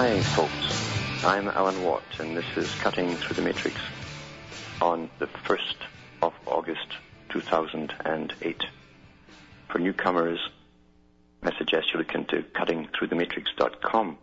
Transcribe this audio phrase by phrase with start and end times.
[0.00, 1.24] Hi, folks.
[1.24, 3.80] I'm Alan Watt, and this is Cutting Through the Matrix
[4.80, 5.74] on the 1st
[6.22, 6.86] of August
[7.30, 8.64] 2008.
[9.68, 10.38] For newcomers,
[11.42, 14.18] I suggest you look into cuttingthroughthematrix.com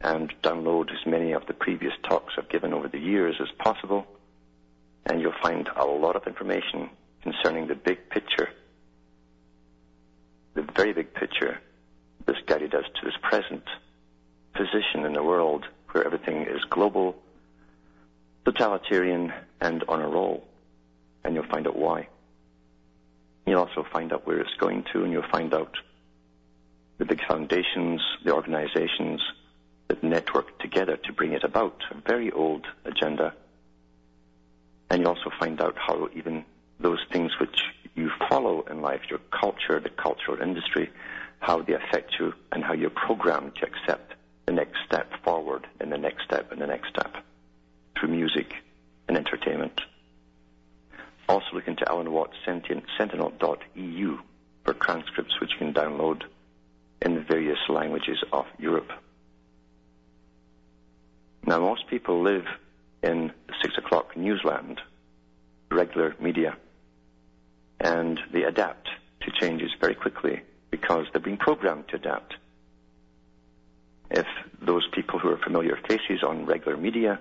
[0.00, 4.06] and download as many of the previous talks I've given over the years as possible,
[5.04, 6.88] and you'll find a lot of information
[7.20, 8.48] concerning the big picture,
[10.54, 11.60] the very big picture
[12.24, 13.64] this guided us to this present
[14.54, 17.16] position in the world where everything is global,
[18.44, 20.44] totalitarian, and on a roll.
[21.24, 22.08] And you'll find out why.
[23.46, 25.76] You'll also find out where it's going to, and you'll find out
[26.98, 29.20] the big foundations, the organizations
[29.88, 31.82] that network together to bring it about.
[31.90, 33.34] A very old agenda.
[34.90, 36.44] And you also find out how even
[36.80, 37.62] those things which
[37.94, 40.90] you follow in life, your culture, the cultural industry,
[41.40, 44.14] how they affect you and how you're programmed to accept
[44.62, 47.12] next step forward and the next step and the next step
[47.98, 48.54] through music
[49.08, 49.80] and entertainment.
[51.28, 54.18] Also look into Alan Watts Sentinel.eu
[54.64, 56.22] for transcripts which you can download
[57.04, 58.92] in the various languages of Europe.
[61.44, 62.46] Now most people live
[63.02, 64.80] in the six o'clock newsland,
[65.72, 66.56] regular media,
[67.80, 68.88] and they adapt
[69.22, 72.34] to changes very quickly because they've been programmed to adapt
[74.12, 74.26] if
[74.60, 77.20] those people who are familiar faces on regular media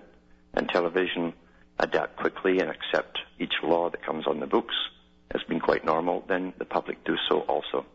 [0.54, 1.34] and television
[1.80, 4.76] adapt quickly and accept each law that comes on the books
[5.34, 7.86] as being quite normal, then the public do so also.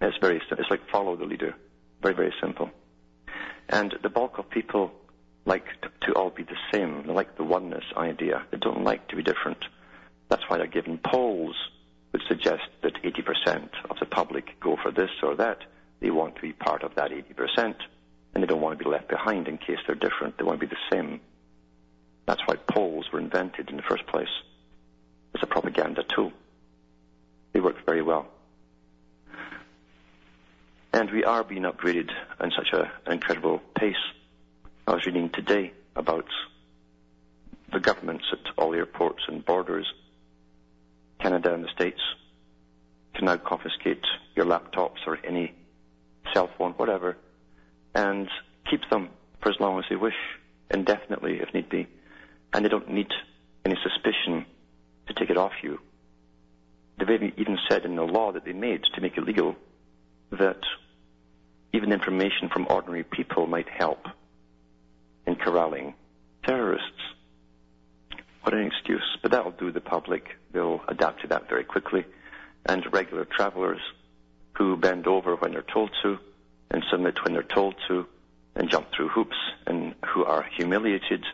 [0.00, 1.54] It's very, it's like follow the leader.
[2.00, 2.70] Very, very simple.
[3.68, 4.92] And the bulk of people
[5.44, 5.64] like
[6.02, 7.04] to, all be the same.
[7.06, 8.44] They like the oneness idea.
[8.50, 9.58] They don't like to be different.
[10.28, 11.56] That's why they're given polls
[12.10, 15.58] which suggest that 80% of the public go for this or that.
[16.00, 17.74] They want to be part of that 80%,
[18.34, 20.38] and they don't want to be left behind in case they're different.
[20.38, 21.20] They want to be the same.
[22.26, 24.28] That's why polls were invented in the first place.
[25.34, 26.32] It's a propaganda tool.
[27.52, 28.26] They work very well.
[30.92, 32.10] And we are being upgraded
[32.40, 33.96] in such a, an incredible pace.
[34.86, 36.26] I was reading today about
[37.72, 39.86] the governments at all airports and borders,
[41.20, 42.00] Canada and the States,
[43.14, 44.04] can now confiscate
[44.34, 45.52] your laptops or any
[46.34, 47.16] cell phone, whatever,
[47.94, 48.28] and
[48.70, 49.10] keep them
[49.42, 50.14] for as long as they wish,
[50.70, 51.86] indefinitely if need be.
[52.52, 53.08] And they don't need
[53.64, 54.46] any suspicion
[55.06, 55.78] to take it off you.
[56.98, 59.54] They've even said in the law that they made to make it legal
[60.32, 60.60] that
[61.72, 64.06] even information from ordinary people might help
[65.26, 65.94] in corralling
[66.44, 67.00] terrorists.
[68.42, 69.18] What an excuse.
[69.22, 70.36] But that'll do the public.
[70.52, 72.04] They'll adapt to that very quickly.
[72.66, 73.80] And regular travelers
[74.58, 76.18] who bend over when they're told to
[76.70, 78.04] and submit when they're told to
[78.56, 79.36] and jump through hoops
[79.66, 81.24] and who are humiliated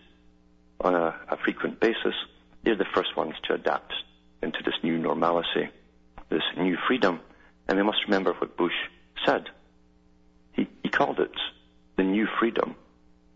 [0.80, 2.14] on a, a frequent basis,
[2.62, 3.92] they're the first ones to adapt
[4.42, 5.70] into this new normalcy,
[6.28, 7.18] this new freedom.
[7.66, 8.74] And we must remember what Bush
[9.24, 9.48] said.
[10.52, 11.32] He, he called it
[11.96, 12.74] the new freedom.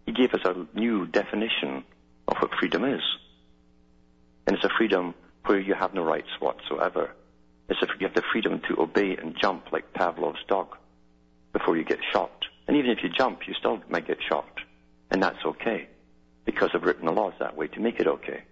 [0.04, 1.82] He gave us a new definition
[2.28, 3.02] of what freedom is.
[4.46, 5.14] And it's a freedom
[5.46, 7.10] where you have no rights whatsoever.
[7.68, 10.76] It's if you have the freedom to obey and jump like Pavlov's dog
[11.52, 12.44] before you get shot.
[12.66, 14.48] And even if you jump, you still might get shot.
[15.10, 15.88] And that's okay.
[16.44, 18.42] Because I've written the laws that way to make it okay.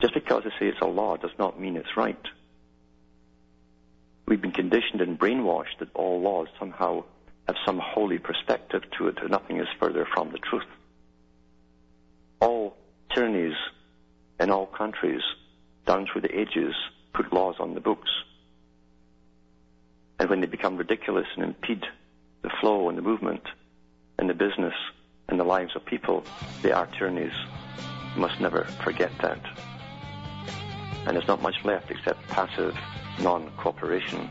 [0.00, 2.20] Just because I say it's a law does not mean it's right.
[4.26, 7.04] We've been conditioned and brainwashed that all laws somehow
[7.48, 10.66] have some holy perspective to it, and nothing is further from the truth.
[12.40, 12.76] All
[13.12, 13.56] tyrannies
[14.38, 15.22] in all countries
[15.88, 16.74] down through the ages,
[17.14, 18.10] put laws on the books.
[20.20, 21.82] And when they become ridiculous and impede
[22.42, 23.42] the flow and the movement
[24.18, 24.74] and the business
[25.28, 26.24] and the lives of people,
[26.60, 27.32] they are tyrannies.
[28.14, 29.40] You must never forget that.
[31.06, 32.76] And there's not much left except passive
[33.20, 34.30] non-cooperation.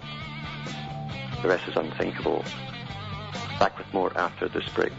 [1.41, 2.45] The rest is unthinkable.
[3.59, 4.93] Back with more after this break.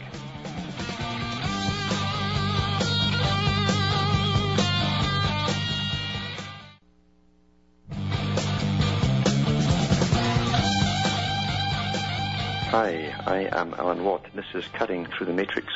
[13.29, 14.25] I am Alan Watt.
[14.35, 15.69] This is Cutting Through the Matrix.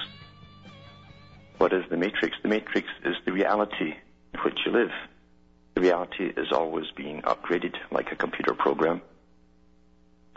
[1.58, 2.34] What is the Matrix?
[2.42, 3.92] The Matrix is the reality
[4.32, 4.90] in which you live.
[5.74, 9.02] The reality is always being upgraded like a computer program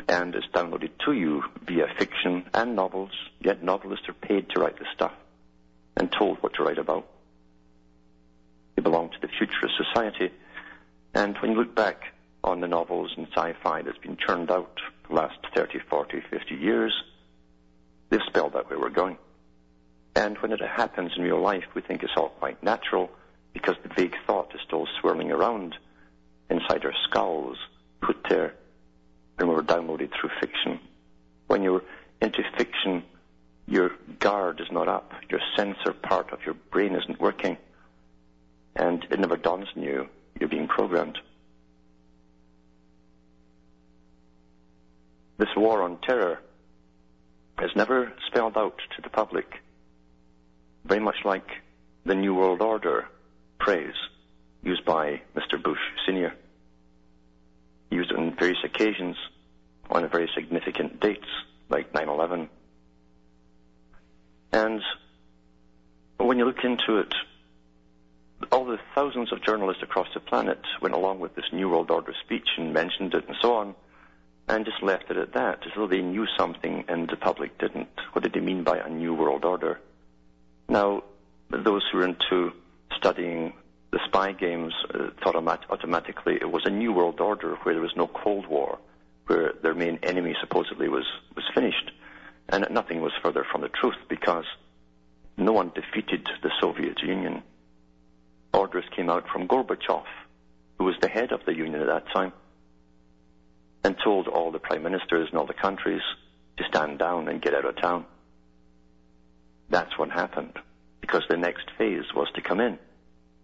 [0.10, 4.78] and is downloaded to you via fiction and novels, yet novelists are paid to write
[4.78, 5.14] the stuff
[5.96, 7.08] and told what to write about.
[8.76, 10.34] They belong to the future of society.
[11.14, 12.12] And when you look back
[12.44, 16.94] on the novels and sci-fi that's been churned out last 30, 40, 50 years,
[18.10, 19.18] they've spelled out where we're going.
[20.16, 23.10] And when it happens in real life, we think it's all quite natural
[23.54, 25.76] because the vague thought is still swirling around
[26.50, 27.58] inside our skulls,
[28.02, 28.54] put there
[29.38, 30.80] when we were downloaded through fiction.
[31.48, 31.84] When you're
[32.22, 33.04] into fiction,
[33.68, 37.58] your guard is not up, your censor part of your brain isn't working,
[38.76, 40.08] and it never dawns on you
[40.40, 41.18] you're being programmed.
[45.38, 46.40] This war on terror
[47.62, 49.62] is never spelled out to the public,
[50.86, 51.48] very much like
[52.06, 53.08] the New World Order
[53.64, 53.96] phrase
[54.64, 55.62] used by Mr.
[55.62, 56.34] Bush Sr.
[57.92, 59.18] Used on various occasions
[59.90, 61.28] on very significant dates,
[61.70, 62.50] like 9-11.
[64.52, 64.82] And
[66.18, 67.14] when you look into it,
[68.52, 72.14] all the thousands of journalists across the planet went along with this New World Order
[72.24, 73.76] speech and mentioned it and so on,
[74.48, 77.90] and just left it at that, as though they knew something and the public didn't.
[78.14, 79.80] What did they mean by a New World Order?
[80.70, 81.04] Now,
[81.50, 82.54] those who were into
[82.96, 83.54] studying
[83.92, 87.96] the spy games uh, thought automatically it was a New World Order where there was
[87.96, 88.78] no Cold War,
[89.28, 91.06] where their main enemy supposedly was,
[91.36, 91.92] was finished.
[92.50, 94.46] And nothing was further from the truth because
[95.38, 97.42] no one defeated the Soviet Union.
[98.54, 100.06] Orders came out from Gorbachev,
[100.78, 102.32] who was the head of the Union at that time
[103.86, 106.02] and told all the prime ministers in all the countries
[106.58, 108.04] to stand down and get out of town.
[109.70, 110.58] That's what happened,
[111.02, 112.80] because the next phase was to come in,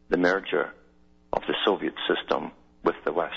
[0.10, 0.74] the merger
[1.32, 2.52] of the Soviet system
[2.84, 3.36] with the West.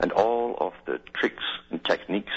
[0.00, 2.32] And all of the tricks and techniques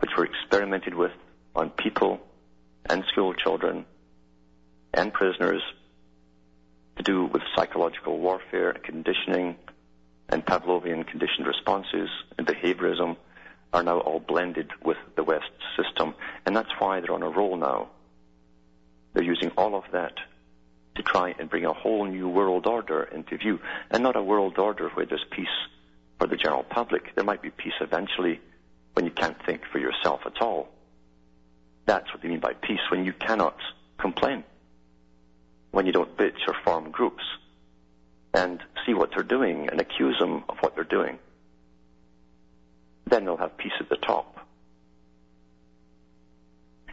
[0.00, 1.12] which were experimented with
[1.56, 2.20] on people
[2.90, 3.86] and school children
[4.92, 5.62] and prisoners
[6.98, 9.56] to do with psychological warfare, and conditioning,
[10.32, 12.08] and Pavlovian conditioned responses
[12.38, 13.16] and behaviorism
[13.74, 16.14] are now all blended with the West system.
[16.46, 17.90] And that's why they're on a roll now.
[19.12, 20.14] They're using all of that
[20.96, 23.60] to try and bring a whole new world order into view.
[23.90, 25.46] And not a world order where there's peace
[26.18, 27.14] for the general public.
[27.14, 28.40] There might be peace eventually
[28.94, 30.68] when you can't think for yourself at all.
[31.84, 33.56] That's what they mean by peace, when you cannot
[33.98, 34.44] complain.
[35.72, 37.24] When you don't bitch or form groups
[38.34, 41.18] and see what they're doing and accuse them of what they're doing.
[43.06, 44.46] Then they'll have peace at the top.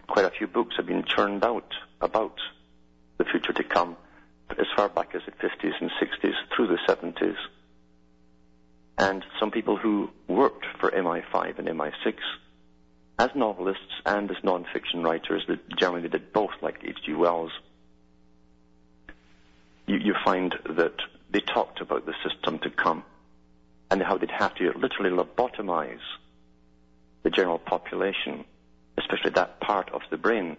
[0.07, 1.71] Quite a few books have been churned out
[2.01, 2.35] about
[3.17, 3.95] the future to come
[4.57, 7.35] as far back as the 50s and 60s through the 70s.
[8.97, 12.15] And some people who worked for MI5 and MI6
[13.19, 17.13] as novelists and as non-fiction writers, that generally did both, like H.G.
[17.13, 17.51] Wells,
[19.87, 20.95] you, you find that
[21.31, 23.03] they talked about the system to come
[23.91, 25.99] and how they'd have to literally lobotomize
[27.23, 28.45] the general population,
[28.97, 30.57] especially that part of the brain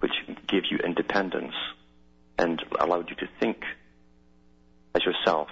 [0.00, 0.12] which
[0.46, 1.54] gave you independence
[2.38, 3.64] and allowed you to think
[4.94, 5.48] as yourself,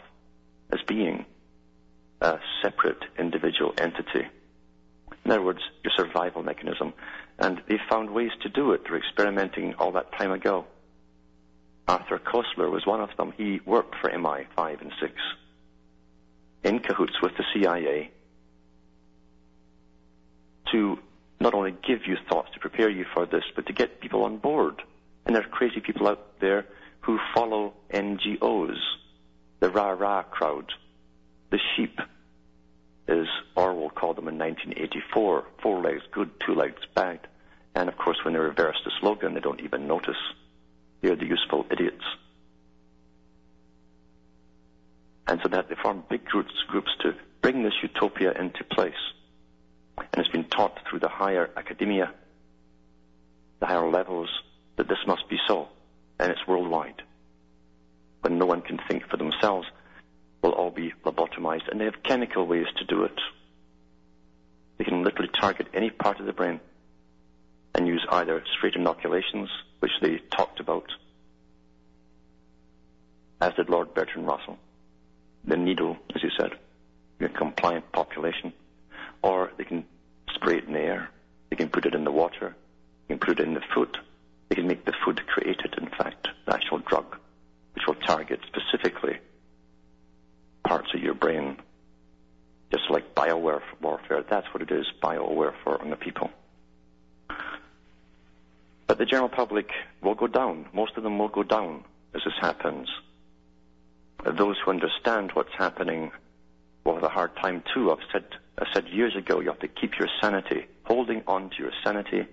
[0.72, 1.24] as being
[2.20, 4.26] a separate individual entity.
[5.24, 6.92] In other words, your survival mechanism.
[7.38, 8.88] And they found ways to do it.
[8.90, 10.66] Were experimenting all that time ago.
[11.86, 13.32] Arthur Koestler was one of them.
[13.36, 15.12] He worked for MI5 and 6
[16.64, 18.10] in cahoots with the CIA
[20.72, 20.98] to
[21.40, 24.38] not only give you thoughts to prepare you for this, but to get people on
[24.38, 24.82] board.
[25.26, 26.66] And there are crazy people out there
[27.00, 28.78] who follow NGOs,
[29.60, 30.72] the rah-rah crowd,
[31.50, 32.00] the sheep,
[33.06, 37.20] as Orwell called them in 1984, four legs good, two legs bad.
[37.74, 40.16] And of course, when they reverse the slogan, they don't even notice.
[41.04, 42.02] They're the useful idiots.
[45.26, 48.94] And so that they form big groups, groups to bring this utopia into place.
[49.98, 52.10] And it's been taught through the higher academia,
[53.60, 54.30] the higher levels,
[54.76, 55.68] that this must be so.
[56.18, 57.02] And it's worldwide.
[58.22, 59.66] When no one can think for themselves,
[60.40, 61.68] we'll all be lobotomized.
[61.70, 63.20] And they have chemical ways to do it.
[64.78, 66.60] They can literally target any part of the brain
[67.74, 69.50] and use either straight inoculations,
[69.84, 70.90] which they talked about,
[73.42, 74.56] as did Lord Bertrand Russell,
[75.44, 76.52] the needle, as you said,
[77.20, 78.54] a compliant population,
[79.22, 79.84] or they can
[80.34, 81.10] spray it in the air
[81.50, 82.56] They can put it in the water.
[83.08, 83.98] They can put it in the food.
[84.48, 87.18] They can make the food created, in fact, the actual drug,
[87.74, 89.18] which will target specifically
[90.66, 91.58] parts of your brain.
[92.72, 96.30] Just like bio warfare, that's what it is, bio warfare on the people.
[98.94, 99.70] But the general public
[100.02, 100.66] will go down.
[100.72, 101.82] Most of them will go down
[102.14, 102.88] as this happens.
[104.24, 106.12] Those who understand what's happening
[106.84, 107.90] will have a hard time too.
[107.90, 108.24] I've said,
[108.56, 110.66] I said years ago, you have to keep your sanity.
[110.84, 112.28] Holding on to your sanity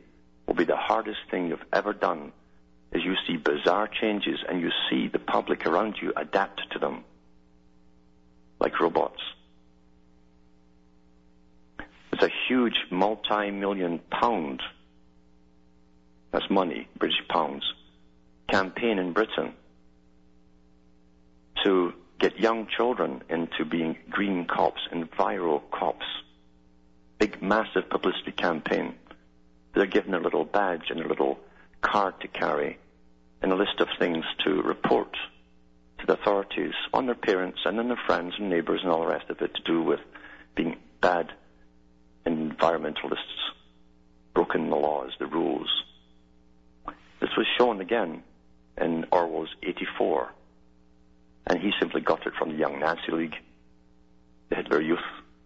[0.46, 2.32] will be the hardest thing you've ever done
[2.94, 7.04] as you see bizarre changes and you see the public around you adapt to them
[8.60, 9.24] like robots.
[12.14, 14.62] It's a huge multi-million pound,
[16.32, 17.64] that's money, British pounds,
[18.50, 19.54] campaign in Britain
[21.64, 26.06] to get young children into being green cops, and viral cops.
[27.18, 28.96] Big, massive publicity campaign.
[29.74, 31.40] They're given a little badge and a little
[31.82, 32.78] card to carry
[33.42, 35.16] and a list of things to report
[36.00, 39.08] to the authorities on their parents and on their friends and neighbours and all the
[39.08, 40.00] rest of it to do with
[40.56, 41.32] being bad
[42.26, 43.50] environmentalists,
[44.34, 45.70] broken the laws, the rules.
[47.22, 48.24] This was shown again
[48.78, 50.32] in Orwell's 84
[51.48, 53.36] and he simply got it from the Young Nazi League,
[54.50, 55.00] the Hitler Youth,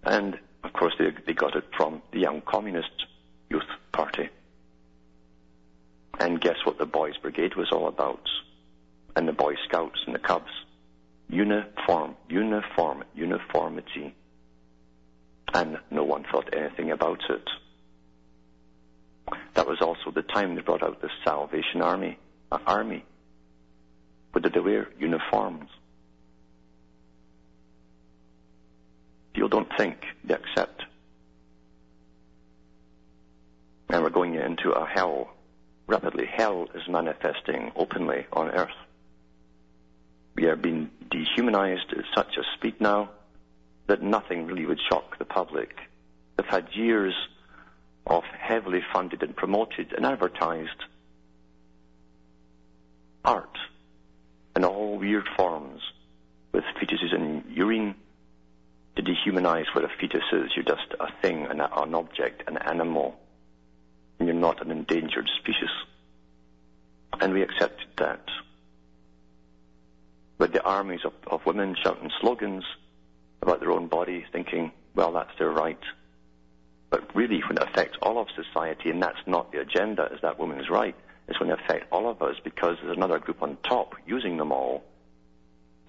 [0.03, 3.05] and of course they, they got it from the Young Communist
[3.50, 4.29] Youth Party.
[6.20, 8.27] And guess what the Boys Brigade was all about?
[9.15, 10.51] And the Boy Scouts and the Cubs?
[11.29, 14.13] Uniform, uniform, uniformity.
[15.53, 17.50] And no one thought anything about it.
[19.56, 22.18] That was also the time they brought out the Salvation Army.
[22.52, 23.04] Uh, army.
[24.32, 24.90] What did they wear?
[25.00, 25.70] Uniforms.
[29.34, 30.84] People don't think, they accept.
[33.90, 35.32] And we're going into a hell.
[35.88, 38.70] Rapidly, hell is manifesting openly on earth.
[40.36, 43.10] We are being dehumanized at such a speed now
[43.88, 45.78] that nothing really would shock the public.
[46.36, 47.14] They've had years
[48.08, 50.84] of heavily funded and promoted and advertised
[53.24, 53.58] art
[54.56, 55.82] in all weird forms
[56.52, 57.96] with fetuses in urine
[58.96, 60.52] to dehumanize what a fetus is.
[60.56, 63.20] You're just a thing, an, an object, an animal,
[64.20, 65.70] and you're not an endangered species.
[67.20, 68.26] And we accepted that.
[70.38, 72.64] With the armies of, of women shouting slogans
[73.42, 75.80] about their own body, thinking, well, that's their right.
[76.96, 80.40] But really, when it affects all of society, and that's not the agenda, is that
[80.40, 80.96] woman's right,
[81.28, 84.54] it's going to affect all of us because there's another group on top using them
[84.54, 84.82] all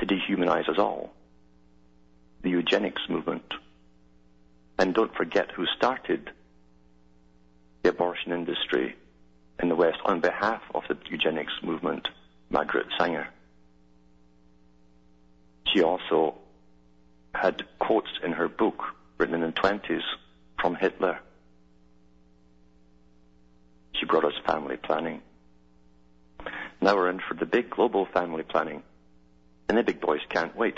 [0.00, 1.12] to dehumanize us all
[2.42, 3.54] the eugenics movement.
[4.80, 6.28] And don't forget who started
[7.84, 8.96] the abortion industry
[9.62, 12.08] in the West on behalf of the eugenics movement,
[12.50, 13.28] Margaret Sanger.
[15.72, 16.34] She also
[17.32, 18.82] had quotes in her book
[19.18, 20.02] written in the 20s
[20.60, 21.18] from Hitler.
[23.94, 25.22] She brought us family planning.
[26.80, 28.82] Now we're in for the big global family planning,
[29.68, 30.76] and the big boys can't wait.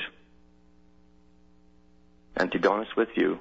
[2.36, 3.40] And to be honest with you,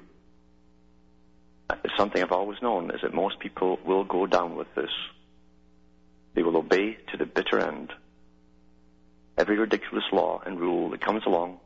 [1.96, 4.90] something I've always known is that most people will go down with this.
[6.34, 7.92] They will obey to the bitter end.
[9.36, 11.60] Every ridiculous law and rule that comes along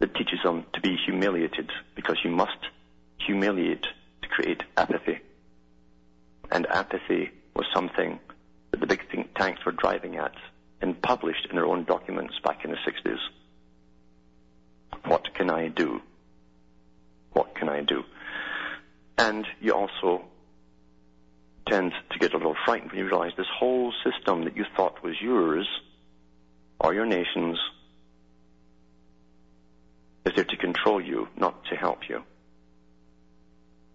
[0.00, 2.58] that teaches them to be humiliated because you must
[3.26, 3.86] humiliate
[4.22, 5.18] to create apathy.
[6.50, 8.18] And apathy was something
[8.70, 10.34] that the big think tanks were driving at
[10.80, 13.18] and published in their own documents back in the 60s.
[15.04, 16.00] What can I do?
[17.32, 18.04] What can I do?
[19.18, 20.24] And you also
[21.68, 25.02] tend to get a little frightened when you realize this whole system that you thought
[25.02, 25.68] was yours
[26.80, 27.58] or your nation's
[30.24, 32.22] is there to control you, not to help you.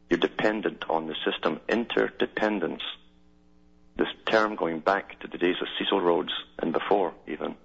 [0.10, 1.60] You're dependent on the system.
[1.68, 2.84] Interdependence.
[3.98, 7.56] This term going back to the days of Cecil Rhodes and before even.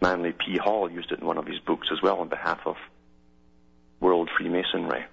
[0.00, 0.58] Manly P.
[0.58, 2.76] Hall used it in one of his books as well on behalf of
[4.00, 5.04] World Freemasonry,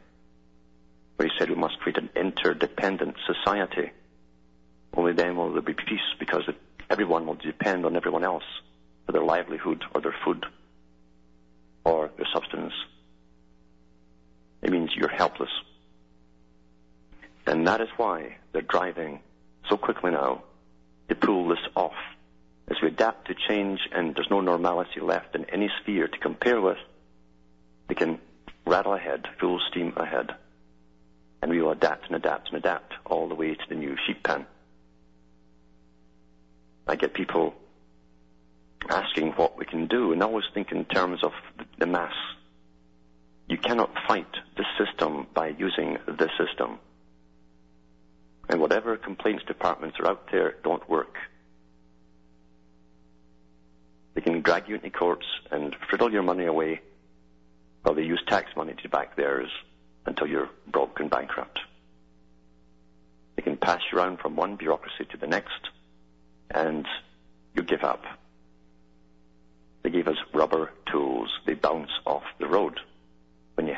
[1.16, 3.92] where he said we must create an interdependent society.
[4.96, 6.44] Only then will there be peace because
[6.90, 8.44] everyone will depend on everyone else
[9.06, 10.46] for their livelihood or their food
[11.84, 12.74] or their substance.
[14.62, 15.52] It means you're helpless.
[17.48, 19.20] And that is why they're driving
[19.70, 20.44] so quickly now
[21.10, 21.94] to pull this off
[22.68, 26.60] as we adapt to change and there's no normality left in any sphere to compare
[26.60, 26.78] with,
[27.88, 28.20] we can
[28.66, 30.32] rattle ahead, full steam ahead.
[31.42, 34.24] And we will adapt and adapt and adapt all the way to the new sheep
[34.24, 34.48] pen.
[36.88, 37.54] I get people
[38.90, 41.34] asking what we can do and always think in terms of
[41.78, 42.14] the mass.
[43.48, 46.80] You cannot fight the system by using the system.
[48.50, 51.16] And whatever complaints departments are out there don't work.
[54.16, 56.82] They can drag you into courts and friddle your money away,
[57.84, 59.50] while they use tax money to back theirs
[60.06, 61.60] until you're broke and bankrupt.
[63.36, 65.70] They can pass you around from one bureaucracy to the next,
[66.50, 66.88] and
[67.54, 68.04] you give up.
[69.84, 71.30] They gave us rubber tools.
[71.46, 72.80] They bounce off the road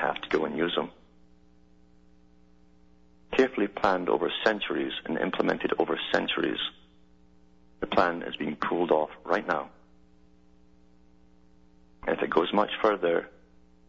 [0.08, 0.90] have to go and use them.
[3.32, 6.60] Carefully planned over centuries and implemented over centuries,
[7.80, 9.70] the plan is being pulled off right now.
[12.08, 13.30] And if it goes much further,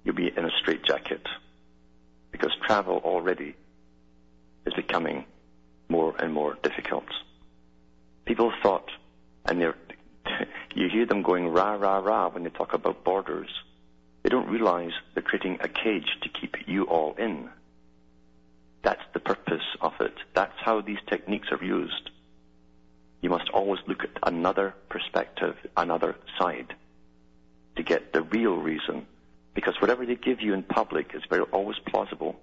[0.05, 1.27] you'll be in a straitjacket
[2.33, 3.55] because travel already
[4.67, 5.25] is becoming
[5.89, 7.07] more and more difficult.
[8.27, 8.91] People thought,
[9.47, 9.61] and
[10.75, 13.49] you hear them going rah, rah, rah when they talk about borders.
[14.23, 17.49] They don't realize they're creating a cage to keep you all in.
[18.83, 20.15] That's the purpose of it.
[20.35, 22.11] That's how these techniques are used.
[23.21, 26.75] You must always look at another perspective, another side
[27.77, 29.07] to get the real reason.
[29.55, 32.39] Because whatever they give you in public is very always plausible.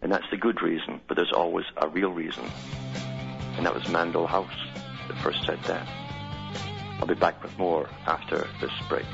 [0.00, 2.44] And that's the good reason, but there's always a real reason.
[3.56, 4.50] And that was Mandell House
[5.08, 5.86] that first said that.
[6.98, 9.06] I'll be back with more after this break.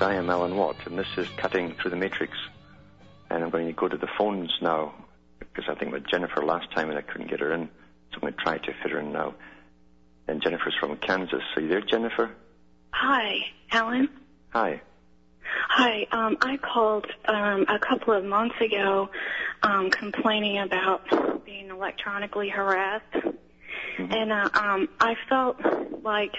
[0.00, 2.36] I am Alan Watt, and this is Cutting Through the Matrix.
[3.30, 4.94] And I'm going to go to the phones now,
[5.38, 7.68] because I think with Jennifer last time and I couldn't get her in,
[8.10, 9.34] so I'm going to try to fit her in now.
[10.26, 11.42] And Jennifer's from Kansas.
[11.56, 12.30] Are you there, Jennifer?
[12.90, 13.36] Hi,
[13.70, 14.08] Alan.
[14.50, 14.80] Hi.
[15.68, 16.06] Hi.
[16.10, 19.10] Um, I called um, a couple of months ago
[19.62, 23.04] um, complaining about being electronically harassed.
[23.12, 24.12] Mm-hmm.
[24.12, 25.56] And uh, um, I felt
[26.02, 26.32] like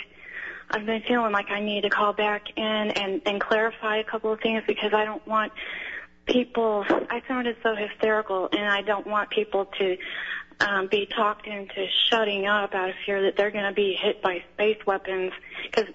[0.69, 4.31] I've been feeling like I need to call back in and, and clarify a couple
[4.31, 5.51] of things because I don't want
[6.25, 9.97] people, I sounded so hysterical and I don't want people to
[10.59, 14.21] um, be talked into shutting up out of fear that they're going to be hit
[14.21, 15.31] by space weapons
[15.63, 15.89] because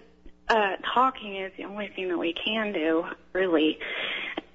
[0.49, 3.79] uh, talking is the only thing that we can do, really.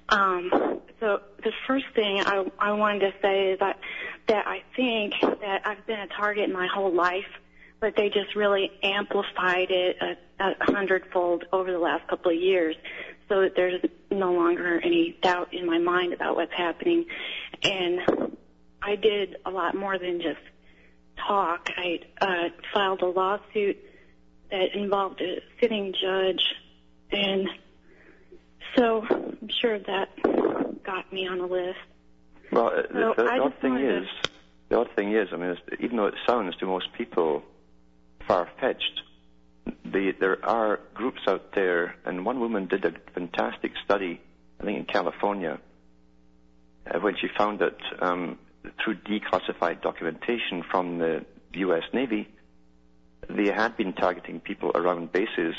[0.08, 3.78] Um, so the first thing I, I wanted to say is that
[4.28, 7.24] that I think that I've been a target my whole life
[7.80, 12.76] but they just really amplified it a, a hundredfold over the last couple of years
[13.28, 17.06] so that there's no longer any doubt in my mind about what's happening.
[17.62, 18.36] And
[18.82, 20.40] I did a lot more than just
[21.26, 21.70] talk.
[21.76, 23.78] I uh, filed a lawsuit
[24.50, 26.42] that involved a sitting judge,
[27.10, 27.48] and
[28.76, 31.78] so I'm sure that got me on the list.
[32.52, 34.06] Well, uh, So the, the odd thing is,
[34.68, 37.42] the odd thing is, I mean, even though it sounds to most people
[38.26, 39.02] far-fetched,
[39.84, 44.20] the, there are groups out there, and one woman did a fantastic study,
[44.60, 45.58] I think in California,
[46.86, 48.38] uh, when she found that um,
[48.82, 51.82] through declassified documentation from the U.S.
[51.92, 52.28] Navy,
[53.28, 55.54] they had been targeting people around bases,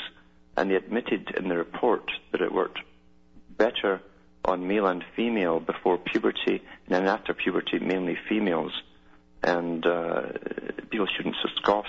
[0.56, 2.78] and they admitted in the report that it worked
[3.56, 4.00] better
[4.44, 8.72] on male and female before puberty, and then after puberty, mainly females.
[9.42, 10.22] And uh,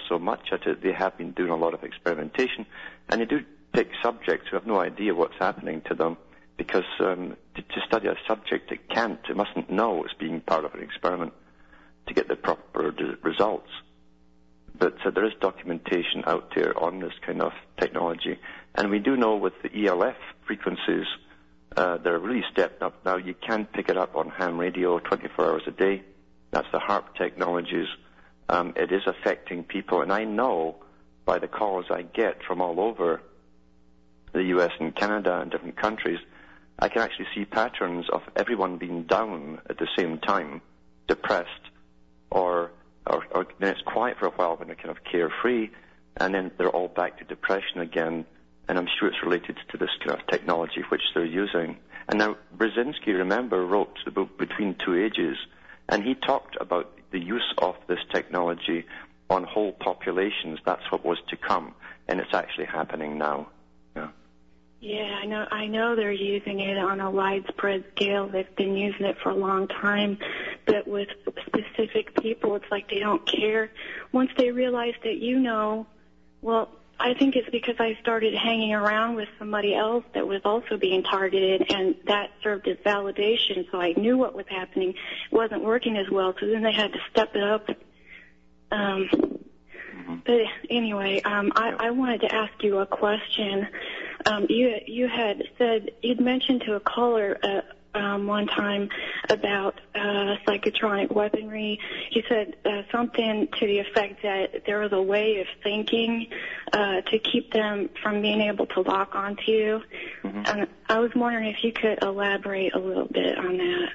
[0.08, 0.82] so much at it.
[0.82, 2.66] They have been doing a lot of experimentation,
[3.10, 3.42] and they do
[3.74, 6.18] pick subjects who have no idea what's happening to them,
[6.58, 10.66] because um, to, to study a subject, it can't, it mustn't know it's being part
[10.66, 11.34] of an experiment
[12.08, 13.70] to get the proper results.
[14.78, 18.40] But uh, there is documentation out there on this kind of technology,
[18.76, 21.06] and we do know with the ELF frequencies,
[21.76, 23.18] uh, they're really stepped up now.
[23.18, 26.02] You can pick it up on ham radio 24 hours a day.
[26.52, 27.88] That's the HAARP technologies.
[28.50, 30.76] Um, it is affecting people, and I know
[31.24, 33.22] by the calls I get from all over
[34.34, 36.20] the US and Canada and different countries,
[36.80, 40.62] I can actually see patterns of everyone being down at the same time,
[41.08, 41.70] depressed,
[42.32, 42.72] or,
[43.06, 45.70] or, or then it's quiet for a while when they're kind of carefree,
[46.18, 48.26] and then they're all back to depression again,
[48.68, 51.78] and I'm sure it's related to this kind of technology which they're using.
[52.08, 55.38] And now, Brzezinski, remember, wrote the book Between Two Ages,
[55.88, 58.86] and he talked about the use of this technology
[59.30, 60.60] on whole populations.
[60.66, 61.74] That's what was to come,
[62.08, 63.48] and it's actually happening now.
[63.96, 64.10] Yeah.
[64.82, 65.48] Yeah, I know.
[65.52, 68.28] I know they're using it on a widespread scale.
[68.28, 70.18] They've been using it for a long time,
[70.66, 71.10] but with
[71.46, 73.72] specific people, it's like they don't care.
[74.12, 75.86] Once they realize that you know,
[76.42, 76.70] well,
[77.00, 81.02] I think it's because I started hanging around with somebody else that was also being
[81.04, 83.66] targeted, and that served as validation.
[83.72, 84.90] So I knew what was happening.
[84.90, 84.96] It
[85.32, 87.70] wasn't working as well, so then they had to step it up.
[88.72, 89.10] Um,
[90.26, 93.68] but anyway, um, I, I wanted to ask you a question.
[94.26, 97.62] Um, you you had said you'd mentioned to a caller uh,
[97.94, 98.90] um, one time
[99.30, 101.80] about uh, psychotronic weaponry.
[102.12, 106.28] You said uh, something to the effect that there was a way of thinking
[106.72, 109.82] uh, to keep them from being able to lock onto you.
[110.24, 110.44] Mm-hmm.
[110.46, 113.90] And I was wondering if you could elaborate a little bit on that.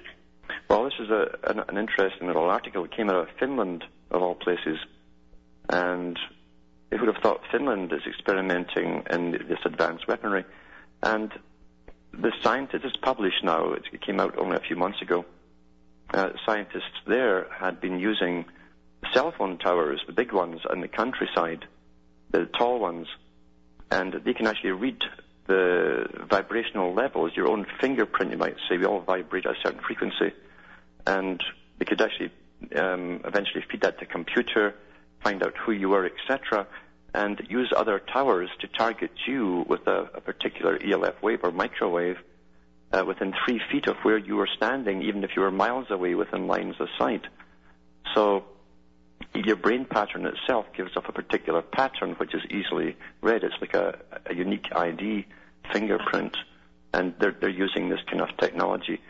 [0.68, 2.84] Well, this is a, an, an interesting little article.
[2.84, 4.78] It came out of Finland, of all places.
[5.68, 6.18] And
[6.90, 10.44] who would have thought Finland is experimenting in this advanced weaponry?
[11.02, 11.32] And
[12.20, 15.24] the scientists, it's published now, it came out only a few months ago.
[16.12, 18.44] Uh, scientists there had been using
[19.12, 21.66] cell phone towers, the big ones in the countryside,
[22.30, 23.06] the tall ones,
[23.90, 24.98] and they can actually read
[25.46, 28.78] the vibrational levels, your own fingerprint, you might say.
[28.78, 30.32] We all vibrate at a certain frequency.
[31.06, 31.42] And
[31.78, 32.32] they could actually
[32.76, 34.74] um, eventually feed that to a computer,
[35.22, 36.66] find out who you were, etc.,
[37.14, 42.18] and use other towers to target you with a, a particular ELF wave or microwave
[42.92, 46.14] uh, within three feet of where you were standing, even if you were miles away
[46.16, 47.22] within lines of sight.
[48.14, 48.44] So
[49.32, 53.44] your brain pattern itself gives off a particular pattern which is easily read.
[53.44, 55.26] It's like a, a unique ID
[55.72, 56.36] fingerprint,
[56.92, 59.00] and they're, they're using this kind of technology.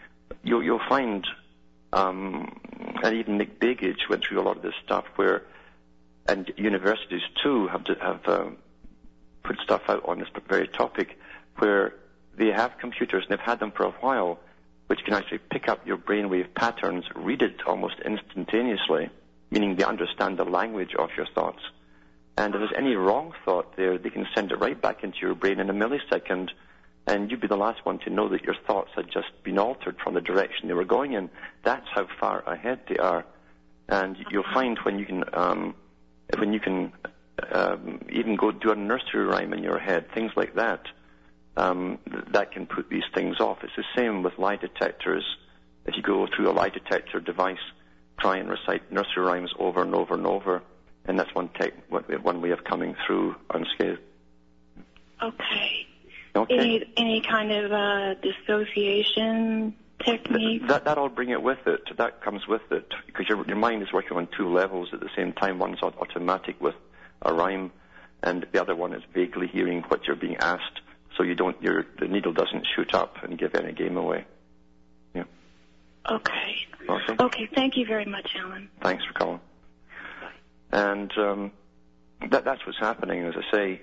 [0.42, 1.26] You'll, you'll find,
[1.94, 2.60] um,
[3.02, 5.42] and even Nick Begich went through a lot of this stuff where
[6.26, 8.56] and universities too have to, have um,
[9.42, 11.18] put stuff out on this very topic,
[11.58, 11.94] where
[12.36, 14.38] they have computers and they've had them for a while,
[14.86, 19.08] which can actually pick up your brainwave patterns, read it almost instantaneously,
[19.50, 21.60] meaning they understand the language of your thoughts.
[22.36, 25.34] And if there's any wrong thought there, they can send it right back into your
[25.34, 26.50] brain in a millisecond,
[27.06, 29.96] and you'd be the last one to know that your thoughts had just been altered
[30.02, 31.30] from the direction they were going in.
[31.62, 33.24] That's how far ahead they are.
[33.88, 35.74] And you'll find when you can um,
[36.38, 36.92] when you can
[37.50, 40.86] um, even go do a nursery rhyme in your head, things like that,
[41.56, 41.98] um,
[42.32, 43.58] that can put these things off.
[43.62, 45.24] It's the same with lie detectors.
[45.86, 47.58] If you go through a lie detector device,
[48.18, 50.62] try and recite nursery rhymes over and over and over,
[51.06, 54.00] and that's one tech, one way of coming through unscathed.
[55.22, 55.86] Okay.
[56.36, 56.58] Okay.
[56.58, 60.66] Any any kind of uh, dissociation technique?
[60.68, 61.96] That that'll bring it with it.
[61.96, 65.10] That comes with it because your your mind is working on two levels at the
[65.16, 65.58] same time.
[65.58, 66.74] One's automatic with
[67.22, 67.72] a rhyme,
[68.22, 70.80] and the other one is vaguely hearing what you're being asked,
[71.16, 74.24] so you don't your the needle doesn't shoot up and give any game away.
[75.14, 75.24] Yeah.
[76.10, 76.66] Okay.
[76.88, 77.16] Okay.
[77.18, 77.48] Okay.
[77.54, 78.68] Thank you very much, Alan.
[78.82, 79.40] Thanks for calling.
[80.72, 81.52] And um,
[82.30, 83.24] that that's what's happening.
[83.24, 83.82] As I say,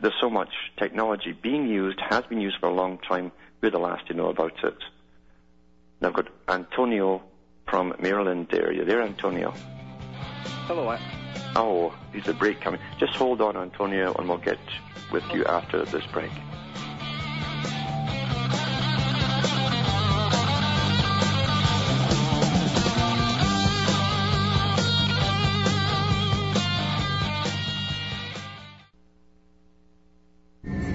[0.00, 3.32] there's so much technology being used, has been used for a long time.
[3.60, 4.76] We're the last to know about it.
[6.02, 7.22] Now I've got Antonio
[7.68, 8.66] from Maryland there.
[8.66, 9.54] Are you there, Antonio?
[10.66, 10.88] Hello.
[10.88, 10.98] I-
[11.54, 12.80] Oh, there's a break coming.
[12.98, 14.58] Just hold on, Antonio, and we'll get
[15.12, 16.30] with you after this break.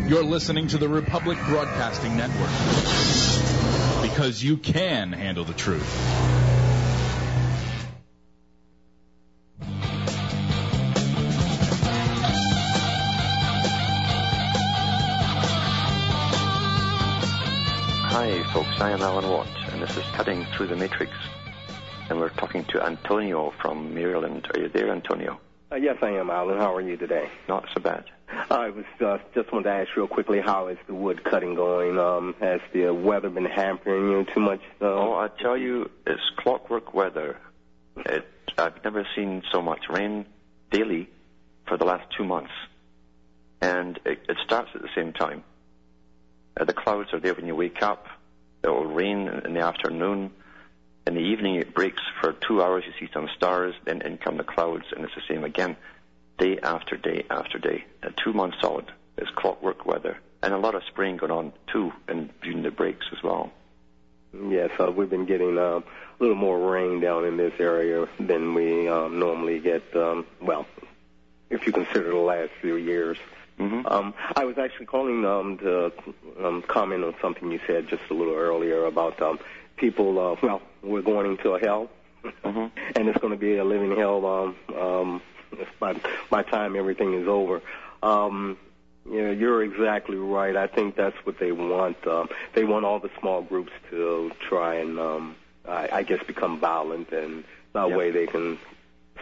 [0.10, 2.50] You're listening to the Republic Broadcasting Network
[4.17, 5.86] because you can handle the truth.
[18.10, 18.67] Hi, folks.
[18.80, 21.12] I am Alan Watt, and this is Cutting Through the Matrix.
[22.10, 24.47] And we're talking to Antonio from Maryland.
[24.51, 25.39] Are you there, Antonio?
[25.71, 26.58] Uh, yes, I am, Alan.
[26.58, 27.30] How are you today?
[27.47, 28.06] Not so bad.
[28.30, 31.98] I was uh, just wanted to ask real quickly, how is the wood cutting going?
[31.98, 34.62] Um, has the weather been hampering you too much?
[34.82, 37.38] Uh, Oh, I tell you, it's clockwork weather.
[37.98, 40.26] It, I've never seen so much rain
[40.72, 41.10] daily
[41.68, 42.52] for the last two months.
[43.62, 45.44] And it, it starts at the same time.
[46.60, 48.08] Uh, the clouds are there when you wake up.
[48.63, 50.32] It will rain in the afternoon.
[51.06, 52.84] In the evening, it breaks for two hours.
[52.86, 53.74] You see some stars.
[53.86, 55.78] Then in come the clouds, and it's the same again,
[56.38, 57.84] day after day after day.
[58.04, 58.86] Uh, two months solid.
[59.17, 63.08] It's clockwork weather, and a lot of spraying going on too, and during the breaks
[63.12, 63.52] as well.
[64.47, 65.84] Yes, uh, we've been getting uh, a
[66.19, 69.95] little more rain down in this area than we um, normally get.
[69.95, 70.67] Um, well,
[71.50, 73.17] if you consider the last few years.
[73.58, 73.88] Mm-hmm.
[73.88, 75.91] Um, I was actually calling um, to
[76.43, 79.39] um, comment on something you said just a little earlier about um,
[79.78, 80.19] people.
[80.19, 81.89] Uh, well, we're going into a hell,
[82.23, 82.69] Mhm.
[82.95, 85.21] and it's going to be a living hell um, um,
[85.79, 87.62] by by time everything is over.
[88.03, 88.57] Um,
[89.10, 90.55] yeah, you're exactly right.
[90.55, 92.05] I think that's what they want.
[92.05, 95.36] Um, they want all the small groups to try and, um,
[95.67, 97.97] I, I guess, become violent, and that Yep.
[97.97, 98.57] way they can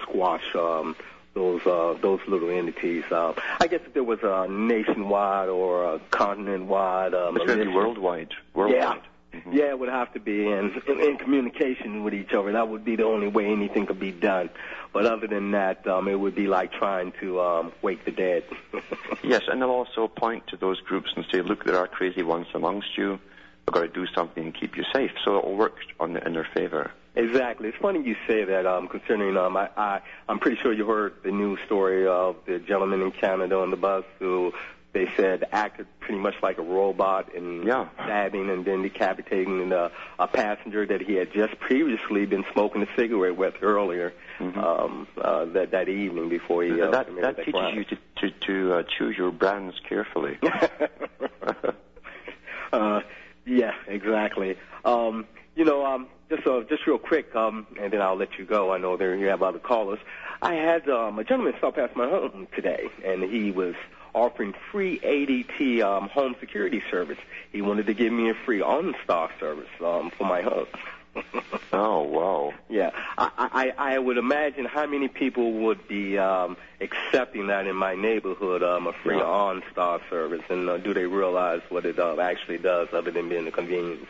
[0.02, 0.96] squash um,
[1.36, 3.04] those uh, those little entities.
[3.12, 7.66] Uh, I guess if there was a nationwide or a continent-wide um, It's going to
[7.66, 8.34] be worldwide.
[8.54, 9.02] Worldwide.
[9.36, 9.54] Mhm.
[9.54, 12.52] yeah, it would have to be in, in in communication with each other.
[12.52, 14.50] That would be the only way anything could be done.
[14.94, 18.44] But other than that, um, it would be like trying to um, wake the dead.
[19.24, 22.46] Yes, and they'll also point to those groups and say, look, there are crazy ones
[22.54, 23.18] amongst you.
[23.66, 25.12] We've got to do something and keep you safe.
[25.24, 26.92] So it'll work on the, in their favor.
[27.16, 27.70] Exactly.
[27.70, 28.68] It's funny you say that.
[28.68, 32.60] Um, concerning, um, I, I, I'm pretty sure you heard the news story of the
[32.60, 34.54] gentleman in Canada on the bus who
[34.96, 37.88] they said acted pretty much like a robot and Yeah.
[38.06, 42.88] stabbing and then decapitating uh, a passenger that he had just previously been smoking a
[42.96, 44.58] cigarette with earlier Mhm.
[44.58, 47.76] um, uh, that that evening before he uh, that that teaches crime.
[47.78, 50.38] you to, to, to uh, choose your brands carefully.
[52.74, 53.02] uh,
[53.46, 54.56] yeah, exactly.
[54.86, 58.46] Um, you know, um, just uh, just real quick, um, and then I'll let you
[58.46, 58.72] go.
[58.72, 60.00] I know there you have other callers.
[60.42, 63.76] I had um, a gentleman stop past my home today, and he was
[64.16, 67.20] offering free ADT um, home security service.
[67.52, 70.68] He wanted to give me a free OnStar service um, for my home.
[71.74, 72.54] oh, wow.
[72.70, 77.76] Yeah, I, I, I would imagine how many people would be um, accepting that in
[77.76, 79.24] my neighborhood, um, a free Yeah.
[79.24, 83.48] OnStar service, and uh, do they realize what it uh, actually does, other than being
[83.48, 84.08] a convenience?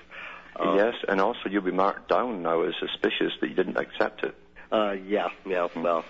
[0.56, 4.24] Um, yes, and also you'll be marked down now as suspicious that you didn't accept
[4.24, 4.36] it.
[4.72, 5.68] Uh, yeah, yeah.
[5.76, 6.06] Well,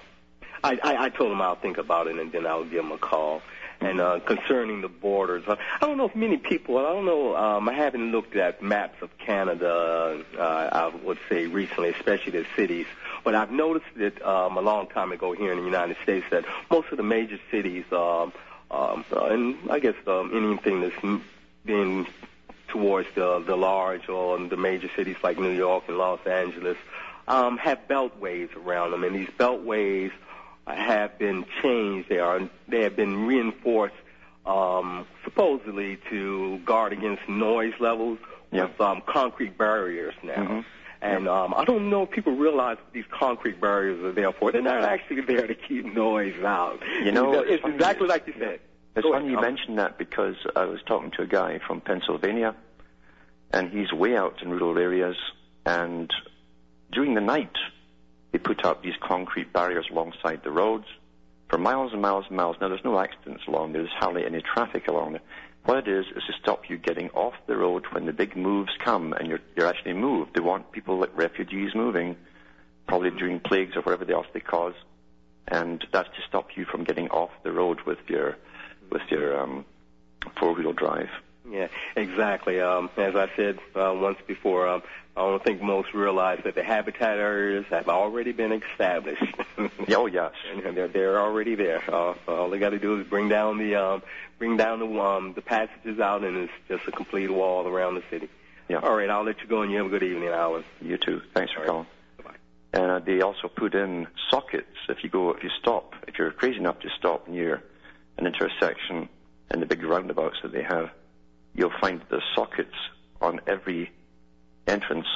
[0.64, 2.98] I, I, I told him I'll think about it, and then I'll give him a
[2.98, 3.42] call.
[3.82, 6.78] And uh, concerning the borders, I don't know if many people.
[6.78, 7.36] I don't know.
[7.36, 10.24] Um, I haven't looked at maps of Canada.
[10.38, 12.86] Uh, I would say recently, especially the cities.
[13.24, 16.46] But I've noticed that um, a long time ago here in the United States that
[16.70, 18.32] most of the major cities, um,
[18.72, 21.22] um, and I guess um, anything that's
[21.66, 22.08] being
[22.68, 26.78] towards the the large or the major cities like New York and Los Angeles,
[27.28, 30.12] um, have beltways around them, and these beltways
[30.74, 32.10] have been changed.
[32.10, 33.96] They are they have been reinforced,
[34.46, 38.18] um, supposedly to guard against noise levels
[38.52, 38.64] Yeah.
[38.66, 40.34] with um, concrete barriers now.
[40.36, 40.66] Mhm.
[41.02, 44.52] And um, I don't know if people realize what these concrete barriers are there for.
[44.52, 46.80] They're not actually there to keep noise out.
[47.04, 48.60] You know, it's, it's exactly like you said.
[48.96, 52.56] It's funny you mentioned that because I was talking to a guy from Pennsylvania,
[53.52, 55.18] and he's way out in rural areas,
[55.66, 56.10] and
[56.92, 57.52] during the night,
[58.36, 60.84] they put up these concrete barriers alongside the roads
[61.48, 62.58] for miles and miles and miles.
[62.60, 63.84] Now, there's no accidents along there.
[63.84, 65.22] There's hardly any traffic along there.
[65.64, 68.74] What it is is to stop you getting off the road when the big moves
[68.84, 70.34] come and you're, you're actually moved.
[70.34, 72.18] They want people like refugees moving,
[72.90, 74.76] probably during plagues or whatever else they cause,
[75.48, 78.36] and that's to stop you from getting off the road with your
[78.92, 79.64] with your um,
[80.38, 81.10] four-wheel drive.
[81.50, 82.60] Yeah, exactly.
[82.60, 84.82] Um, as I said uh, once before, um,
[85.16, 89.24] I don't think most realize that the habitat areas have already been established.
[89.96, 90.32] Oh yes.
[90.52, 91.82] and they're they're already there.
[91.88, 94.02] Uh, all they got to do is bring down the um,
[94.40, 98.04] bring down the um, the passages out, and it's just a complete wall around the
[98.10, 98.28] city.
[98.68, 98.78] Yeah.
[98.80, 100.64] All right, I'll let you go, and you have a good evening, Alan.
[100.82, 101.22] You too.
[101.34, 101.70] Thanks for All right.
[101.70, 101.88] calling.
[102.74, 106.32] And uh, they also put in sockets if you go if you stop if you're
[106.32, 107.64] crazy enough to stop near
[108.18, 109.08] an intersection
[109.52, 110.90] and the big roundabouts that they have,
[111.56, 112.76] you'll find the sockets
[113.22, 113.92] on every
[114.68, 115.08] entrance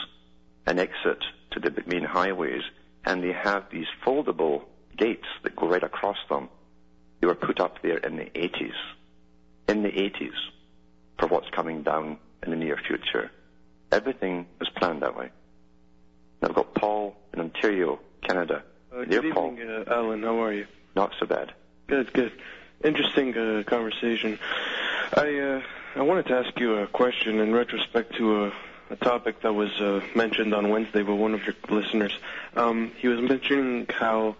[0.65, 2.63] and exit to the main highways,
[3.05, 4.63] and they have these foldable
[4.97, 6.49] gates that go right across them.
[7.19, 8.73] They were put up there in the 80s,
[9.67, 10.33] in the 80s,
[11.17, 13.31] for what's coming down in the near future.
[13.91, 15.29] Everything was planned that way.
[16.41, 18.63] And I've got Paul in Ontario, Canada.
[18.95, 19.51] Uh, good Paul.
[19.51, 20.23] evening, uh, Alan.
[20.23, 20.67] How are you?
[20.95, 21.53] Not so bad.
[21.87, 22.31] Good, good.
[22.83, 24.39] Interesting uh, conversation.
[25.13, 25.61] I uh,
[25.95, 28.53] I wanted to ask you a question in retrospect to a,
[28.91, 32.15] a topic that was uh, mentioned on Wednesday by one of your listeners.
[32.55, 34.35] Um, he was mentioning how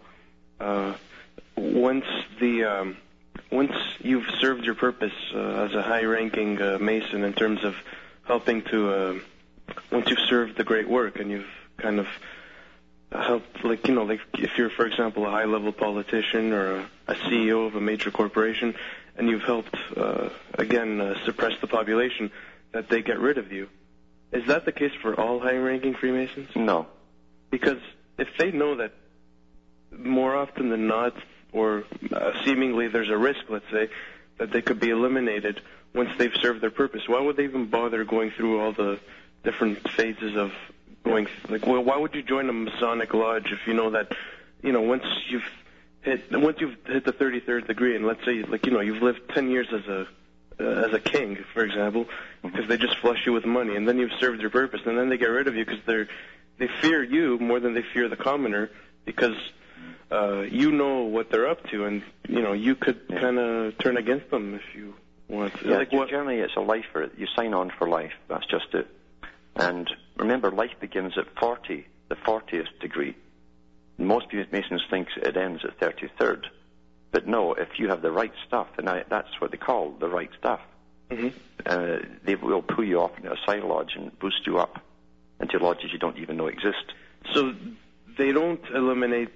[0.59, 0.93] uh,
[1.57, 2.05] once
[2.39, 2.97] the um,
[3.51, 7.75] once you've served your purpose uh, as a high-ranking uh, Mason in terms of
[8.25, 9.19] helping to uh,
[9.91, 12.07] once you've served the great work and you've kind of
[13.11, 16.89] help like you know like if you're for example a high level politician or a,
[17.07, 18.75] a CEO of a major corporation
[19.19, 22.31] and you've helped uh, again uh, suppress the population
[22.71, 23.67] that they get rid of you
[24.31, 26.87] is that the case for all high ranking freemasons No.
[27.51, 27.81] because
[28.17, 28.93] if they know that
[29.91, 31.13] more often than not
[31.51, 33.89] or uh, seemingly there's a risk let's say
[34.39, 35.61] that they could be eliminated
[35.93, 37.07] once they've served their purpose.
[37.07, 38.99] Why would they even bother going through all the
[39.43, 40.51] different phases of
[41.03, 41.27] going?
[41.49, 44.11] Like, well, why would you join a Masonic lodge if you know that,
[44.63, 45.43] you know, once you've
[46.01, 49.21] hit once you've hit the 33rd degree, and let's say like you know you've lived
[49.33, 50.07] 10 years as a
[50.59, 52.05] uh, as a king, for example,
[52.43, 55.09] because they just flush you with money, and then you've served your purpose, and then
[55.09, 56.07] they get rid of you because they're
[56.57, 58.69] they fear you more than they fear the commoner
[59.05, 59.35] because
[60.11, 63.19] uh, you know what they're up to, and you know you could Yeah.
[63.21, 64.93] kind of turn against them if you
[65.29, 65.53] want.
[65.59, 65.69] To.
[65.69, 66.09] Yeah, like what?
[66.09, 67.09] generally it's a lifer.
[67.17, 68.13] You sign on for life.
[68.27, 68.87] That's just it.
[69.55, 73.15] And remember, life begins at 40, the 40th degree.
[73.99, 76.45] Most Masons think it ends at 33rd.
[77.11, 80.09] But no, if you have the right stuff, and I, that's what they call the
[80.09, 80.61] right stuff,
[81.11, 81.29] hmm
[81.65, 84.81] uh, they will pull you off into a side lodge and boost you up
[85.41, 86.93] into lodges you don't even know exist.
[87.33, 87.53] So
[88.17, 89.29] they don't eliminate,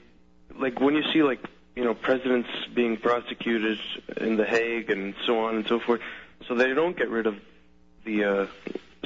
[0.58, 1.44] like when you see like
[1.76, 3.80] you know presidents being prosecuted
[4.18, 6.02] in the Hague and so on and so forth.
[6.48, 7.36] So they don't get rid of
[8.06, 8.24] the.
[8.24, 8.48] Uh,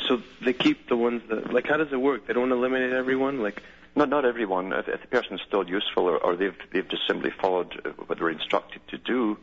[0.07, 1.67] so they keep the ones that like.
[1.67, 2.27] How does it work?
[2.27, 3.41] They don't eliminate everyone.
[3.41, 3.61] Like
[3.97, 4.71] Not not everyone.
[4.73, 8.19] If, if the person's still useful or, or they've they've just simply followed uh, what
[8.19, 9.37] they're instructed to do,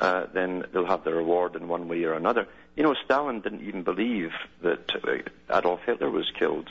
[0.00, 2.46] uh, then they'll have their reward in one way or another.
[2.76, 4.30] You know, Stalin didn't even believe
[4.62, 6.68] that uh, Adolf Hitler was killed,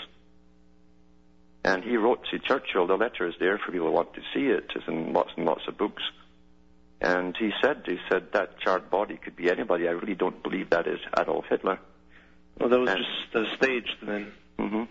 [1.66, 2.88] and he wrote to Churchill.
[2.88, 4.72] The letter is there for people who want to see it.
[4.74, 6.04] It's in lots and lots of books.
[7.02, 9.88] And he said, he said that charred body could be anybody.
[9.88, 11.80] I really don't believe that is Adolf Hitler.
[12.60, 14.32] well, that was And- just staged then.
[14.58, 14.84] hmm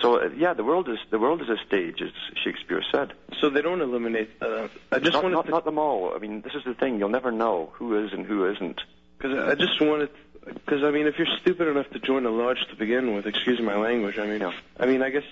[0.00, 2.10] So uh, yeah, the world is the world is a stage, as
[2.42, 3.12] Shakespeare said.
[3.40, 4.30] So they don't eliminate.
[4.40, 6.12] Uh, I just not, wanted not, to not them all.
[6.14, 6.98] I mean, this is the thing.
[6.98, 8.80] You'll never know who is and who isn't.
[9.16, 10.10] Because I just wanted,
[10.44, 13.60] because I mean, if you're stupid enough to join a lodge to begin with, excuse
[13.60, 14.18] my language.
[14.18, 14.52] I mean, Yeah.
[14.78, 15.24] I mean, I guess.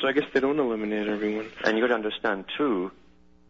[0.00, 1.50] So I guess they don't eliminate everyone.
[1.64, 2.90] And you got to understand too.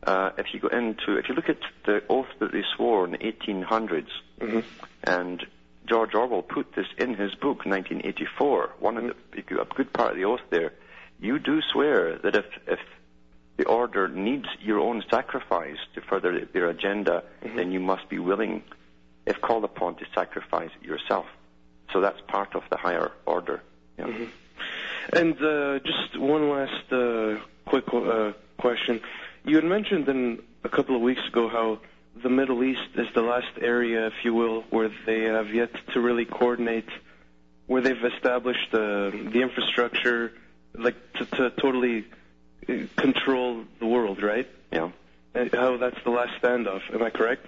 [0.03, 3.13] Uh, if you go into, if you look at the oath that they swore in
[3.13, 4.09] the 1800s,
[4.41, 4.61] hmm
[5.05, 5.47] and
[5.89, 8.75] George Orwell put this in his book, 1984.
[8.79, 10.73] One of the, a good part of the oath there.
[11.21, 12.81] You do swear that if if
[13.57, 17.23] the order needs your own sacrifice to further their agenda,
[17.55, 18.63] then you must be willing,
[19.27, 21.27] if called upon, to sacrifice yourself.
[21.93, 23.63] So that's part of the higher order.
[23.99, 24.27] Yeah.
[25.13, 29.01] And uh, just one last uh, quick uh, question.
[29.45, 31.79] You had mentioned in a couple of weeks ago how
[32.23, 36.01] the Middle East is the last area, if you will, where they have yet to
[36.01, 36.89] really coordinate,
[37.67, 40.33] where they've established uh, the infrastructure,
[40.75, 42.05] like to, to totally
[42.69, 44.49] uh, control the world, right?
[44.73, 44.91] Yeah.
[45.35, 46.83] And how that's the last standoff.
[46.95, 47.47] Am I correct?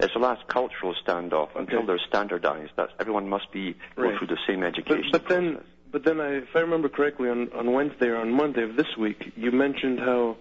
[0.00, 1.86] It's the last cultural standoff until Okay.
[1.86, 2.72] they're standardized.
[2.74, 5.10] That's everyone must be go through the same education.
[5.12, 5.58] but then,
[5.92, 8.96] but then, I, if I remember correctly, on on Wednesday or on Monday of this
[8.96, 10.36] week, you mentioned how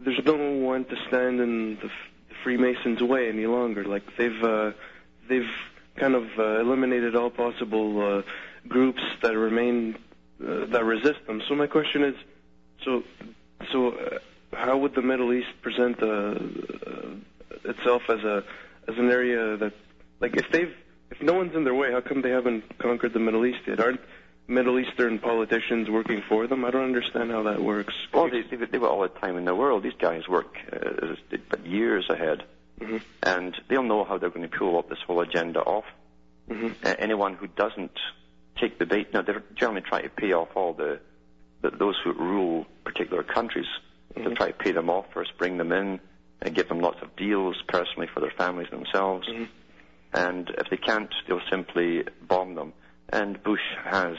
[0.00, 1.90] there's no one to stand in the
[2.46, 3.84] Freemasons' way any longer.
[3.84, 4.70] Like they've uh,
[5.28, 5.50] they've
[5.96, 8.22] kind of uh, eliminated all possible uh,
[8.68, 9.96] groups that remain
[10.40, 11.42] uh, that resist them.
[11.48, 12.14] So my question is,
[12.84, 13.02] so
[13.72, 14.18] so uh,
[14.52, 18.44] how would the Middle East present uh, uh, itself as a
[18.86, 19.72] as an area that
[20.20, 20.72] like if they've
[21.10, 23.80] if no one's in their way, how come they haven't conquered the Middle East yet?
[23.80, 24.00] Aren't
[24.48, 26.64] Middle Eastern politicians working for them?
[26.64, 27.94] I don't understand how that works.
[28.14, 29.82] Well, they, they've, they've got all the time in the world.
[29.82, 31.14] These guys work uh,
[31.50, 32.44] but years ahead,
[32.80, 33.00] Mhm.
[33.22, 35.84] and they'll know how they're going to pull up this whole agenda off.
[36.48, 36.74] Mhm.
[36.84, 37.98] Uh, anyone who doesn't
[38.60, 41.00] take the bait, now they're generally trying to pay off all the,
[41.62, 43.66] the those who rule particular countries.
[44.14, 46.00] They'll try to pay them off first, bring them in,
[46.40, 49.26] and give them lots of deals personally for their families themselves.
[49.28, 49.48] Mhm.
[50.12, 52.72] And if they can't, they'll simply bomb them.
[53.10, 54.16] And Bush has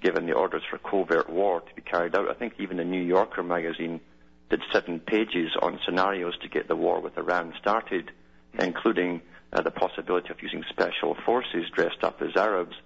[0.00, 2.30] given the orders for covert war to be carried out.
[2.30, 4.00] I think even the New Yorker magazine
[4.48, 8.10] did seven pages on scenarios to get the war with Iran started,
[8.58, 9.20] including
[9.52, 12.76] uh, the possibility of using special forces dressed up as Arabs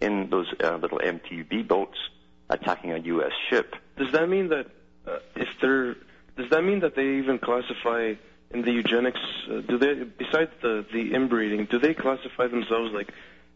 [0.00, 1.98] in those uh, little MTB boats
[2.50, 3.32] attacking a U.S.
[3.48, 3.76] ship.
[3.96, 4.66] Does that mean that
[5.06, 5.96] uh, if they're
[6.36, 8.14] does that mean that they even classify
[8.50, 9.20] in the eugenics?
[9.48, 11.66] Uh, do they besides the the inbreeding?
[11.66, 13.12] Do they classify themselves like?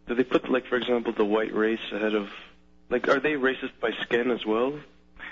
[0.07, 2.29] Do they put like for example the white race ahead of?
[2.89, 4.75] Like, are they racist by skin as well?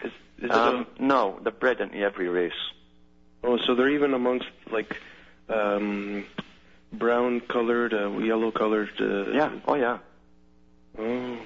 [0.03, 2.53] Is, is it a- Um, no, they're bred into every race.
[3.45, 5.01] Oh, so they're even amongst like
[5.49, 6.25] um,
[6.93, 8.91] brown colored, uh, yellow colored.
[9.01, 9.99] Uh, Yeah, oh yeah.
[10.99, 11.37] Oh,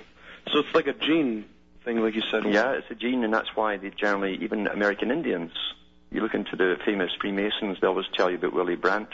[0.53, 1.45] so it's like a gene
[1.85, 2.45] thing, like you said.
[2.47, 5.53] Yeah, it's a gene, and that's why they generally, even American Indians,
[6.11, 9.09] you look into the famous Freemasons, they always tell you about Willie Brandt,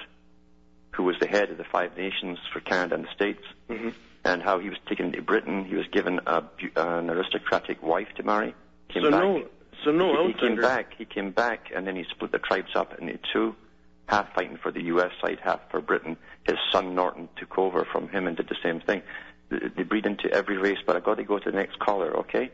[0.94, 3.90] who was the head of the Five Nations for Canada and the States, hmm
[4.26, 5.66] and how he was taken to Britain.
[5.66, 6.42] He was given a,
[6.76, 8.54] an aristocratic wife to marry.
[8.88, 9.20] Came So back.
[9.20, 9.44] no,
[9.84, 10.94] so no he, he came back.
[10.96, 13.54] He came back, and then he split the tribes up into two.
[14.06, 15.10] half fighting for the U.S.
[15.20, 16.16] side, half for Britain.
[16.44, 19.02] His son Norton took over from him and did the same thing.
[19.50, 22.16] They they breed into every race, but I've got to go to the next caller,
[22.20, 22.50] okay?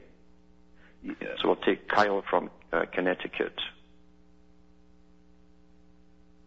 [1.40, 3.54] So we'll take Kyle from uh, Connecticut.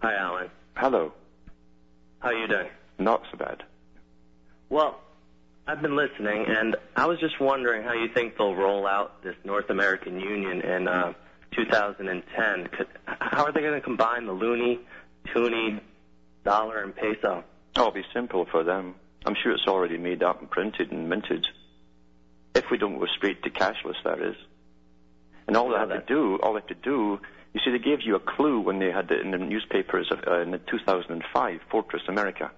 [0.02, 0.50] Hi, Alan.
[0.76, 1.14] Hello.
[2.24, 2.70] How you doing?
[2.98, 3.64] Not so bad.
[4.70, 4.98] Well,
[5.68, 9.36] I've been listening, and I was just wondering how you think they'll roll out this
[9.44, 11.12] North American Union in uh,
[11.52, 12.68] 2010.
[12.68, 14.80] Could, how are they going to combine the loonie,
[15.34, 15.82] toonie,
[16.46, 17.44] dollar, and peso?
[17.76, 18.96] Oh, it'll be simple for them.
[19.26, 21.46] I'm sure it's already made up and printed and minted.
[22.56, 24.38] If we don't go straight to cashless, that is.
[25.48, 27.20] And all they have to do, all they have to do,
[27.54, 30.20] you see, they gave you a clue when they had it in the newspapers of,
[30.28, 32.52] uh, in 2005, Fortress America.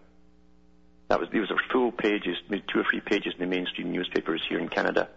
[1.09, 4.41] That was these were full pages, maybe two or three pages in the mainstream newspapers
[4.47, 5.09] here in Canada.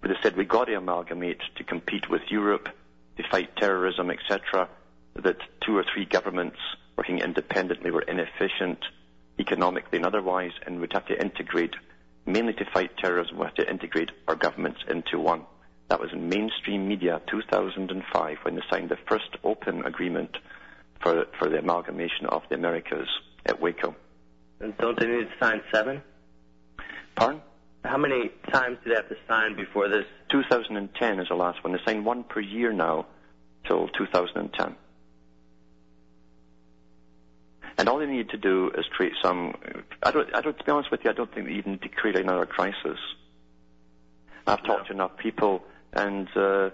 [0.00, 2.68] But they said we got to amalgamate to compete with Europe,
[3.16, 4.68] to fight terrorism, etc.
[5.14, 6.58] That two or three governments
[6.96, 8.78] working independently were inefficient
[9.40, 11.74] economically and otherwise, and we'd have to integrate,
[12.26, 15.44] mainly to fight terrorism, we have to integrate our governments into one.
[15.88, 20.36] That was in mainstream media 2005 when they signed the first open agreement
[21.02, 23.08] for, for the amalgamation of the Americas
[23.46, 23.94] at Waco.
[24.60, 26.02] And don't they need to sign seven?
[27.16, 27.40] Pardon?
[27.84, 30.04] How many times did they have to sign before this?
[30.30, 31.72] 2010 is the last one.
[31.72, 33.06] They sign one per year now
[33.66, 34.76] till 2010.
[37.78, 39.54] And all they need to do is create some.
[40.02, 40.34] I don't.
[40.34, 40.58] I don't.
[40.58, 42.98] To be honest with you, I don't think they even need to create another crisis.
[44.48, 45.62] I've talked to enough people,
[45.92, 46.70] and uh,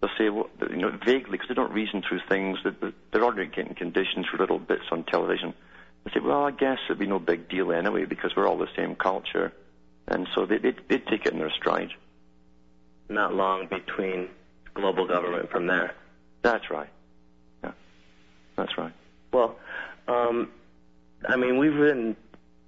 [0.00, 2.58] they'll say, well, you know, vaguely because they don't reason through things.
[2.64, 5.54] They're ordinary getting conditions for little bits on television.
[6.04, 8.68] They say, well, I guess it'd be no big deal anyway because we're all the
[8.76, 9.52] same culture,
[10.06, 11.90] and so they they they'd take it in their stride.
[13.08, 14.28] Not long between
[14.74, 15.94] global government from there.
[16.42, 16.88] That's right.
[17.64, 17.72] Yeah,
[18.56, 18.92] that's right.
[19.32, 19.56] Well,
[20.06, 20.50] um,
[21.28, 22.16] I mean, we've been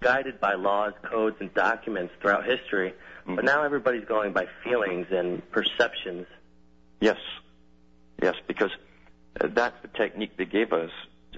[0.01, 2.95] guided by laws, codes, and documents throughout history,
[3.27, 6.27] but now everybody's going by feelings and perceptions.
[7.01, 7.19] Yes,
[8.23, 8.71] yes, because
[9.41, 10.91] uh, that's the technique they gave us.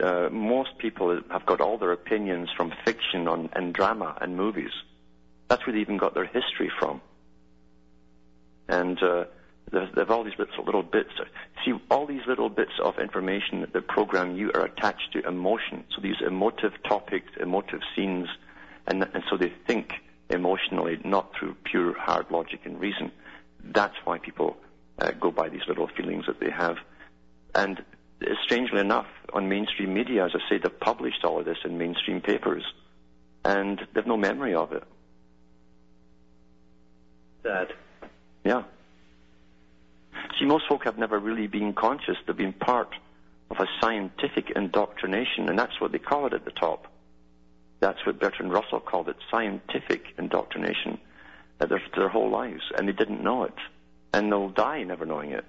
[0.03, 4.71] Uh, most people have got all their opinions from fiction on, and drama and movies.
[5.49, 7.01] That's where they even got their history from.
[8.69, 9.25] And uh,
[9.71, 11.11] they have all these little, little bits.
[11.65, 15.85] See, all these little bits of information that program you are attached to emotion.
[15.95, 18.29] So these emotive topics, emotive scenes,
[18.87, 19.93] and, and so they think
[20.31, 23.13] emotionally, not through pure hard logic and reason.
[23.65, 24.57] That's why people
[24.99, 26.77] uh, go by these little feelings that they have.
[27.55, 27.79] And
[28.23, 31.79] uh, strangely enough, on mainstream media, as I say, they've published all of this in
[31.79, 32.65] mainstream papers,
[33.45, 34.85] and they've no memory of it.
[37.43, 37.73] Sad.
[38.45, 38.63] Yeah.
[40.39, 42.17] See, most folk have never really been conscious.
[42.27, 42.95] They've been part
[43.51, 46.87] of a scientific indoctrination, and that's what they call it at the top.
[47.83, 50.99] That's what Bertrand Russell called it, scientific indoctrination,
[51.61, 53.57] uh, their, their whole lives, and they didn't know it.
[54.15, 55.45] And they'll die never knowing it.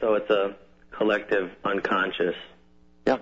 [0.00, 0.56] So it's a
[0.90, 2.34] collective unconscious.
[3.06, 3.18] Yeah,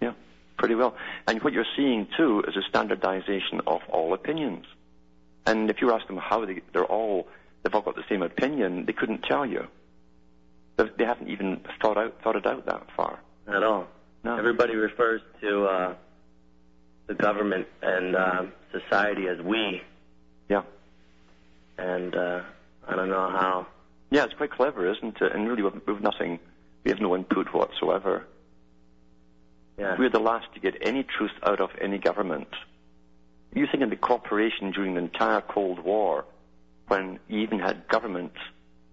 [0.00, 0.14] yeah,
[0.56, 0.96] pretty well.
[1.26, 4.64] And what you're seeing too is a standardization of all opinions.
[5.44, 7.28] And if you ask them how they, they're all,
[7.62, 9.66] they've all got the same opinion, they couldn't tell you.
[10.78, 13.20] They, they haven't even thought out, thought it out that far.
[13.46, 13.86] At all.
[14.24, 14.38] No.
[14.38, 15.94] Everybody refers to uh,
[17.08, 19.82] the government and uh, society as we.
[20.48, 20.62] Yeah.
[21.76, 22.42] And uh,
[22.86, 23.66] I don't know how.
[24.10, 25.32] Yeah, it's quite clever, isn't it?
[25.32, 26.38] And really, we've, we've nothing,
[26.84, 28.24] we have no input whatsoever.
[29.78, 29.96] Yeah.
[29.98, 32.48] We're the last to get any truth out of any government.
[33.54, 36.24] You think of the cooperation during the entire Cold War,
[36.88, 38.32] when you even had government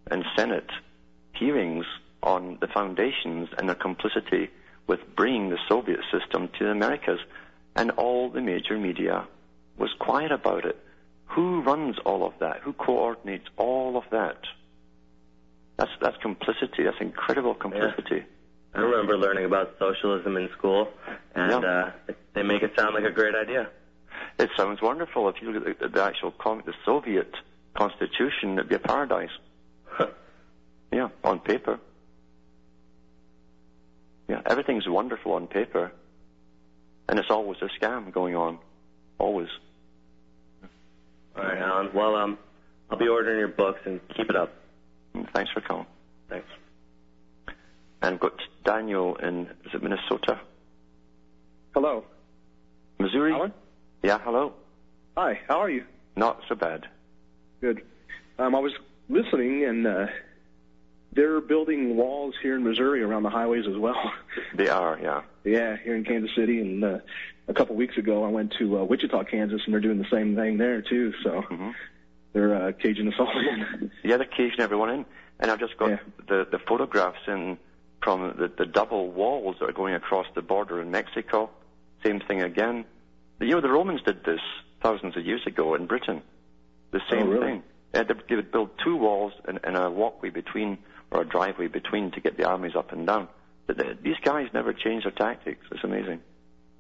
[0.09, 0.69] and Senate
[1.33, 1.85] hearings
[2.23, 4.49] on the foundations and their complicity
[4.87, 7.19] with bringing the Soviet system to the Americas,
[7.75, 9.27] and all the major media
[9.77, 10.77] was quiet about it.
[11.27, 12.61] Who runs all of that?
[12.61, 14.37] Who coordinates all of that?
[15.77, 16.83] That's that's complicity.
[16.83, 18.23] That's incredible complicity.
[18.73, 20.89] I remember learning about socialism in school,
[21.33, 21.91] and Yeah.
[22.09, 23.69] uh, they make it sound like a great idea.
[24.37, 25.29] It sounds wonderful.
[25.29, 27.33] If you look at the, the actual com- the Soviet
[27.73, 29.29] constitution, it'd be a paradise.
[30.91, 31.79] yeah, on paper.
[34.27, 35.91] Yeah, everything's wonderful on paper,
[37.09, 38.57] and it's always a scam going on,
[39.19, 39.49] always.
[41.35, 41.89] All right, Alan.
[41.93, 42.37] Well, um,
[42.89, 44.53] I'll be ordering your books and keep it up.
[45.33, 45.85] Thanks for calling.
[46.29, 46.47] Thanks.
[48.01, 50.39] And got Daniel in is it Minnesota,
[51.73, 52.05] Hello.
[52.99, 53.33] Missouri?
[53.33, 53.53] Alan?
[54.01, 54.53] Yeah, hello.
[55.17, 55.83] Hi, how are you?
[56.15, 56.87] Not so bad.
[57.59, 57.81] Good.
[58.39, 58.71] Um, I was
[59.09, 60.07] listening, and uh,
[61.11, 64.11] they're building walls here in Missouri around the highways as well.
[64.55, 65.23] They are, yeah.
[65.45, 66.97] Yeah, here in Kansas City, and uh,
[67.47, 70.35] a couple weeks ago I went to uh, Wichita, Kansas, and they're doing the same
[70.35, 71.13] thing there too.
[71.23, 71.71] So hmm
[72.33, 73.31] they're uh, caging us all
[73.81, 73.91] in.
[74.03, 75.05] Yeah, they're caging everyone in.
[75.39, 75.99] And I've just got Yeah.
[76.27, 77.57] the, the photographs in
[78.03, 81.49] from the, the double walls that are going across the border in Mexico.
[82.05, 82.83] Same thing again.
[83.39, 84.41] You know, the Romans did this
[84.83, 86.21] thousands of years ago in Britain.
[86.91, 87.45] The same Oh, really?
[87.45, 87.63] thing.
[87.93, 90.77] They, they would build two walls and, and a walkway between,
[91.11, 93.27] or a driveway between to get the armies up and down.
[93.67, 95.65] These guys never change their tactics.
[95.71, 96.21] It's amazing.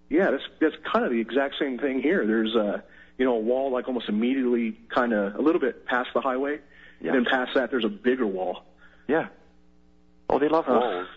[0.09, 2.25] Yeah, that's that's kind of the exact same thing here.
[2.27, 2.83] There's a
[3.17, 6.59] you know a wall like almost immediately, kind of a little bit past the highway,
[7.01, 7.13] Yeah.
[7.13, 8.63] and then past that there's a bigger wall.
[9.07, 9.27] Yeah.
[10.29, 10.79] Oh, they love Oh.
[10.79, 11.07] walls.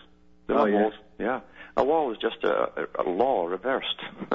[0.47, 0.81] They Oh, love yeah.
[0.81, 0.93] walls.
[1.19, 1.39] Yeah.
[1.77, 3.99] A wall is just a, a, a law reversed.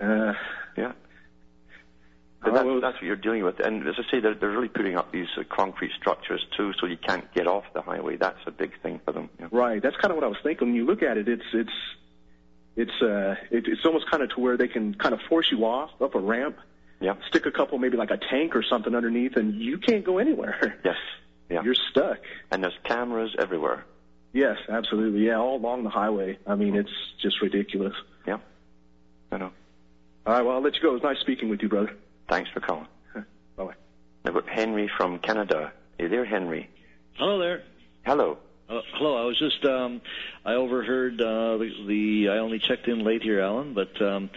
[0.00, 0.34] uh,
[0.76, 0.92] Yeah.
[2.42, 3.60] But Oh, that's, that's what you're dealing with.
[3.60, 6.86] And as I say, they're, they're really putting up these uh, concrete structures too, so
[6.86, 8.16] you can't get off the highway.
[8.16, 9.28] That's a big thing for them.
[9.38, 9.48] Yeah.
[9.52, 9.80] right.
[9.82, 10.68] That's kind of what I was thinking.
[10.68, 11.70] When you look at it, it's it's
[12.76, 15.64] it's uh it, it's almost kind of to where they can kind of force you
[15.64, 16.56] off up a ramp,
[17.00, 17.14] Yeah.
[17.28, 20.80] stick a couple maybe like a tank or something underneath, and you can't go anywhere.
[20.84, 20.96] Yes.
[21.50, 21.62] Yeah.
[21.64, 22.18] You're stuck.
[22.50, 23.84] And there's cameras everywhere.
[24.32, 25.26] Yes, absolutely.
[25.26, 26.38] Yeah, all along the highway.
[26.46, 26.90] I mean, it's
[27.20, 27.92] just ridiculous.
[28.26, 28.38] Yeah.
[29.30, 29.50] I know.
[30.24, 30.88] All right, well, I'll let you go.
[30.90, 31.92] It was nice speaking with you, brother.
[32.32, 32.88] Thanks for calling.
[33.56, 33.74] Bye-bye.
[34.24, 35.70] I've Henry from Canada.
[35.98, 36.70] Are you there, Henry?
[37.18, 37.62] Hello there.
[38.06, 38.38] Hello.
[38.70, 39.22] Uh, hello.
[39.22, 40.00] I was just um,
[40.42, 42.28] I overheard uh, the, the.
[42.30, 44.30] I only checked in late here, Alan, but um,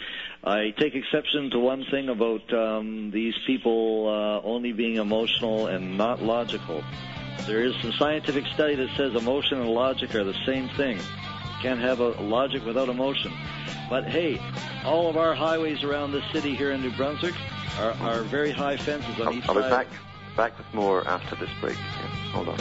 [0.44, 5.98] I take exception to one thing about um, these people uh, only being emotional and
[5.98, 6.84] not logical.
[7.48, 11.00] There is some scientific study that says emotion and logic are the same thing.
[11.66, 13.34] Can't have a logic without emotion.
[13.90, 14.40] But hey,
[14.86, 17.34] all of our highways around this city here in New Brunswick
[17.80, 19.72] are, are very high fences on I'll, each I'll be side.
[19.72, 19.88] back,
[20.38, 21.76] back with more after this break.
[21.76, 22.08] Yeah.
[22.34, 22.60] Hold on.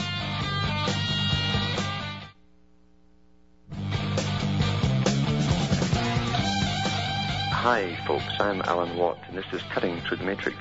[7.51, 8.25] Hi, folks.
[8.41, 10.57] I'm Alan Watt, and this is Cutting Through the Matrix.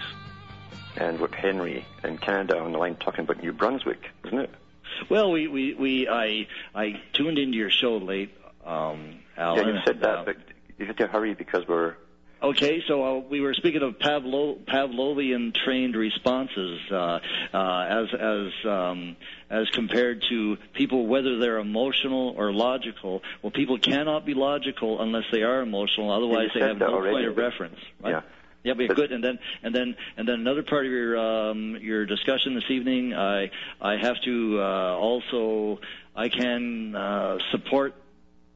[0.98, 4.50] And with Henry in Canada on the line talking about New Brunswick, isn't it?
[5.10, 8.36] Well, we, we, we I I tuned into your show late,
[8.66, 9.68] um, Alan.
[9.68, 10.38] yeah, you said that, uh, but
[10.78, 11.96] you have to hurry because we're.
[12.42, 17.20] Okay, so uh, we were speaking of Pavlo, Pavlovian trained responses uh,
[17.54, 19.16] uh, as as um,
[19.50, 23.22] as compared to people whether they're emotional or logical.
[23.42, 26.12] Well, people cannot be logical unless they are emotional.
[26.12, 27.16] Otherwise, they have no already.
[27.16, 27.80] point of reference.
[28.02, 28.12] Right?
[28.12, 28.22] Yeah.
[28.64, 29.12] Yeah, but But- good.
[29.12, 33.14] And then and then and then another part of your um, your discussion this evening,
[33.14, 33.52] I
[33.82, 35.80] I have to uh, also
[36.16, 37.96] I can uh, support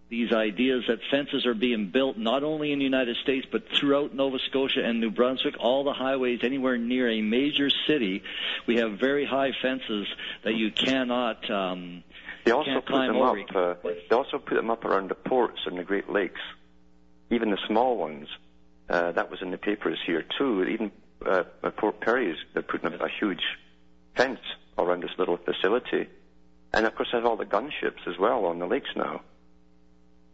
[0.10, 4.16] these ideas that fences are being built not only in the United States but throughout
[4.16, 8.24] Nova Scotia and New Brunswick, all the highways anywhere near a major city,
[8.66, 10.08] we have very high fences
[10.46, 11.50] that you cannot.
[11.52, 12.06] Um,
[12.46, 13.40] They also can't put climb them over.
[13.42, 13.84] up.
[13.86, 16.40] Uh, they also put them up around the ports and the Great Lakes,
[17.30, 18.30] even the small ones.
[18.90, 20.64] Uh, that was in the papers here too.
[20.64, 20.92] Even
[21.26, 23.42] uh, at Port Perry's, they're putting up a huge
[24.16, 24.40] fence
[24.78, 26.08] around this little facility,
[26.74, 29.22] and of course, they have all the gunships as well on the lakes now.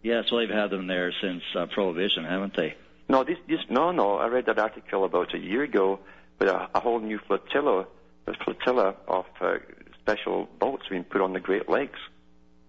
[0.01, 2.76] yes, well, they've had them there since uh, Prohibition, haven't they?
[3.10, 4.16] No, this, this, no, no.
[4.18, 5.99] I read that article about a year ago
[6.39, 7.86] with a, a whole new flotilla,
[8.28, 9.56] a flotilla of uh,
[9.99, 11.99] special boats being put on the Great Lakes,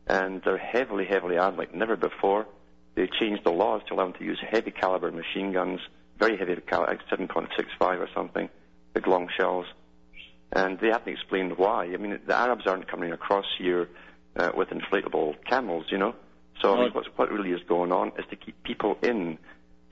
[0.07, 2.47] and they're heavily, heavily armed like never before.
[2.95, 5.81] They changed the laws to allow them to use heavy caliber machine guns,
[6.19, 7.49] very heavy caliber, like 7.65
[7.81, 8.49] or something,
[8.93, 9.67] big long shells,
[10.53, 11.85] and they haven't explained why.
[11.85, 13.89] I mean, the Arabs aren't coming across here
[14.37, 16.15] uh, with inflatable camels, you know.
[16.63, 19.39] So I mean, what's, what really is going on is to keep people in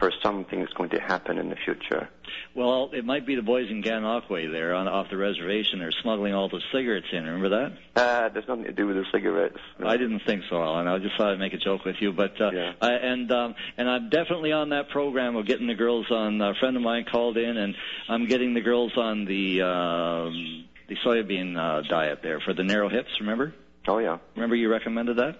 [0.02, 2.08] for something that's going to happen in the future.
[2.56, 5.78] Well, it might be the boys in Gananoque there on off the reservation.
[5.78, 7.22] They're smuggling all the cigarettes in.
[7.22, 7.72] Remember that?
[7.94, 9.58] Uh, there's nothing to do with the cigarettes.
[9.78, 10.88] I didn't think so, Alan.
[10.88, 12.72] I just thought I'd make a joke with you, but uh, Yeah.
[12.80, 16.40] I, and um, and I'm definitely on that program of getting the girls on.
[16.42, 17.76] A friend of mine called in, and
[18.08, 22.88] I'm getting the girls on the um, the soybean uh, diet there for the narrow
[22.88, 23.10] hips.
[23.20, 23.54] Remember?
[23.86, 25.38] Oh yeah, Remember you recommended that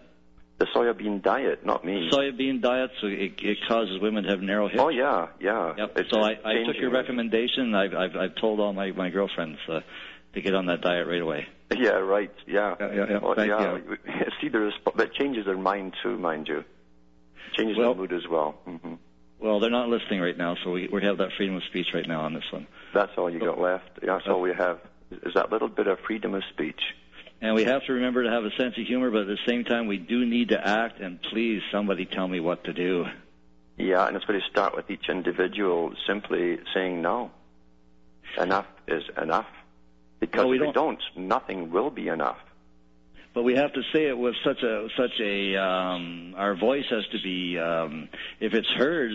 [0.62, 2.08] the soybean diet, not me.
[2.12, 4.80] soybean diet, so it, it causes women to have narrow hips.
[4.80, 5.74] oh yeah, yeah.
[5.76, 5.92] Yep.
[5.96, 7.74] It's, so I, I took your recommendation.
[7.74, 9.80] I've, I've I've told all my my girlfriends uh,
[10.34, 11.46] to get on that diet right away.
[11.74, 12.30] Yeah, right.
[12.46, 12.74] Yeah.
[12.78, 13.18] Yeah, yeah, yeah.
[13.22, 13.78] Oh, Thank yeah.
[14.42, 16.64] See, there is, but it changes their mind too, mind you.
[17.54, 18.52] Changes Well- their mood as well.
[18.66, 18.94] hmm
[19.40, 22.06] Well, they're not listening right now, so we we have that freedom of speech right
[22.06, 22.66] now on this one.
[22.94, 24.00] That's all you got left.
[24.02, 24.78] That's all we have.
[25.10, 26.82] Is that little bit of freedom of speech?
[27.42, 29.64] And we have to remember to have a sense of humor, but at the same
[29.64, 31.00] time, we do need to act.
[31.00, 33.04] And please, somebody tell me what to do.
[33.76, 37.32] Yeah, and it's going to start with each individual simply saying no.
[38.40, 39.46] Enough is enough.
[40.20, 42.38] Because Well, we if don't- don't, nothing will be enough.
[43.34, 47.04] but we have to say it with such a such a um, our voice has
[47.12, 48.08] to be um,
[48.40, 49.10] if it's heard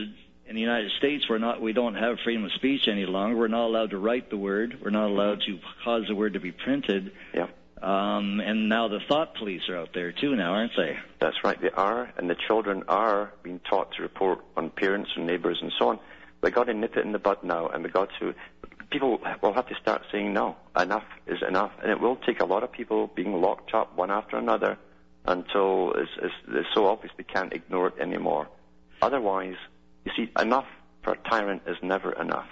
[0.48, 3.48] in the United States we're not we don't have freedom of speech any longer we're
[3.48, 6.52] not allowed to write the word we're not allowed to cause the word to be
[6.52, 7.46] printed Yeah.
[7.82, 11.60] Um, and now the thought police are out there too now aren't they That's right,
[11.62, 15.72] they are, and the children are being taught to report on parents and neighbours and
[15.78, 16.00] so on.
[16.42, 18.34] We've got to nip it in the bud now, and we've got to.
[18.90, 20.56] People will have to start saying no.
[20.80, 24.12] Enough is enough, and it will take a lot of people being locked up one
[24.12, 24.78] after another
[25.26, 28.48] until it's, it's, it's so obvious they can't ignore it anymore.
[29.02, 29.56] Otherwise,
[30.06, 30.68] you see, enough
[31.04, 32.48] for a tyrant is never enough.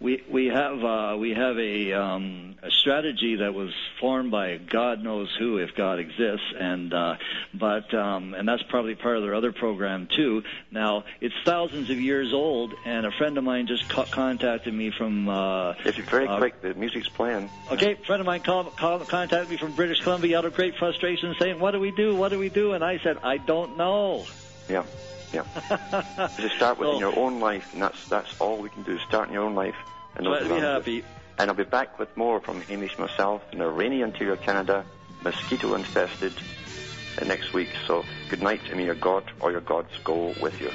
[0.00, 3.70] We we have uh, we have a um, a strategy that was
[4.00, 7.16] formed by God knows who, if God exists, and uh,
[7.52, 10.42] but um, and that's probably part of their other program too.
[10.70, 14.90] Now it's thousands of years old, and a friend of mine just co- contacted me
[14.90, 15.28] from.
[15.28, 17.50] Uh, If you're very uh, quick, the music's playing.
[17.70, 20.76] Okay, a friend of mine call, call, contacted me from British Columbia out of great
[20.76, 22.16] frustration, saying, "What do we do?
[22.16, 24.24] What do we do?" And I said, "I don't know."
[24.66, 24.84] Yeah,
[25.32, 26.28] yeah.
[26.36, 28.98] Just start within your own life, and that's that's all we can do.
[29.00, 29.76] Start in your own life.
[30.16, 30.66] And Glad those be around you.
[30.66, 31.04] happy.
[31.38, 34.84] And I'll be back with more from Hamish myself in a rainy Ontario, Canada,
[35.24, 36.32] mosquito infested
[37.20, 37.68] uh, next week.
[37.86, 40.70] So good night, and may your God or your gods go with you.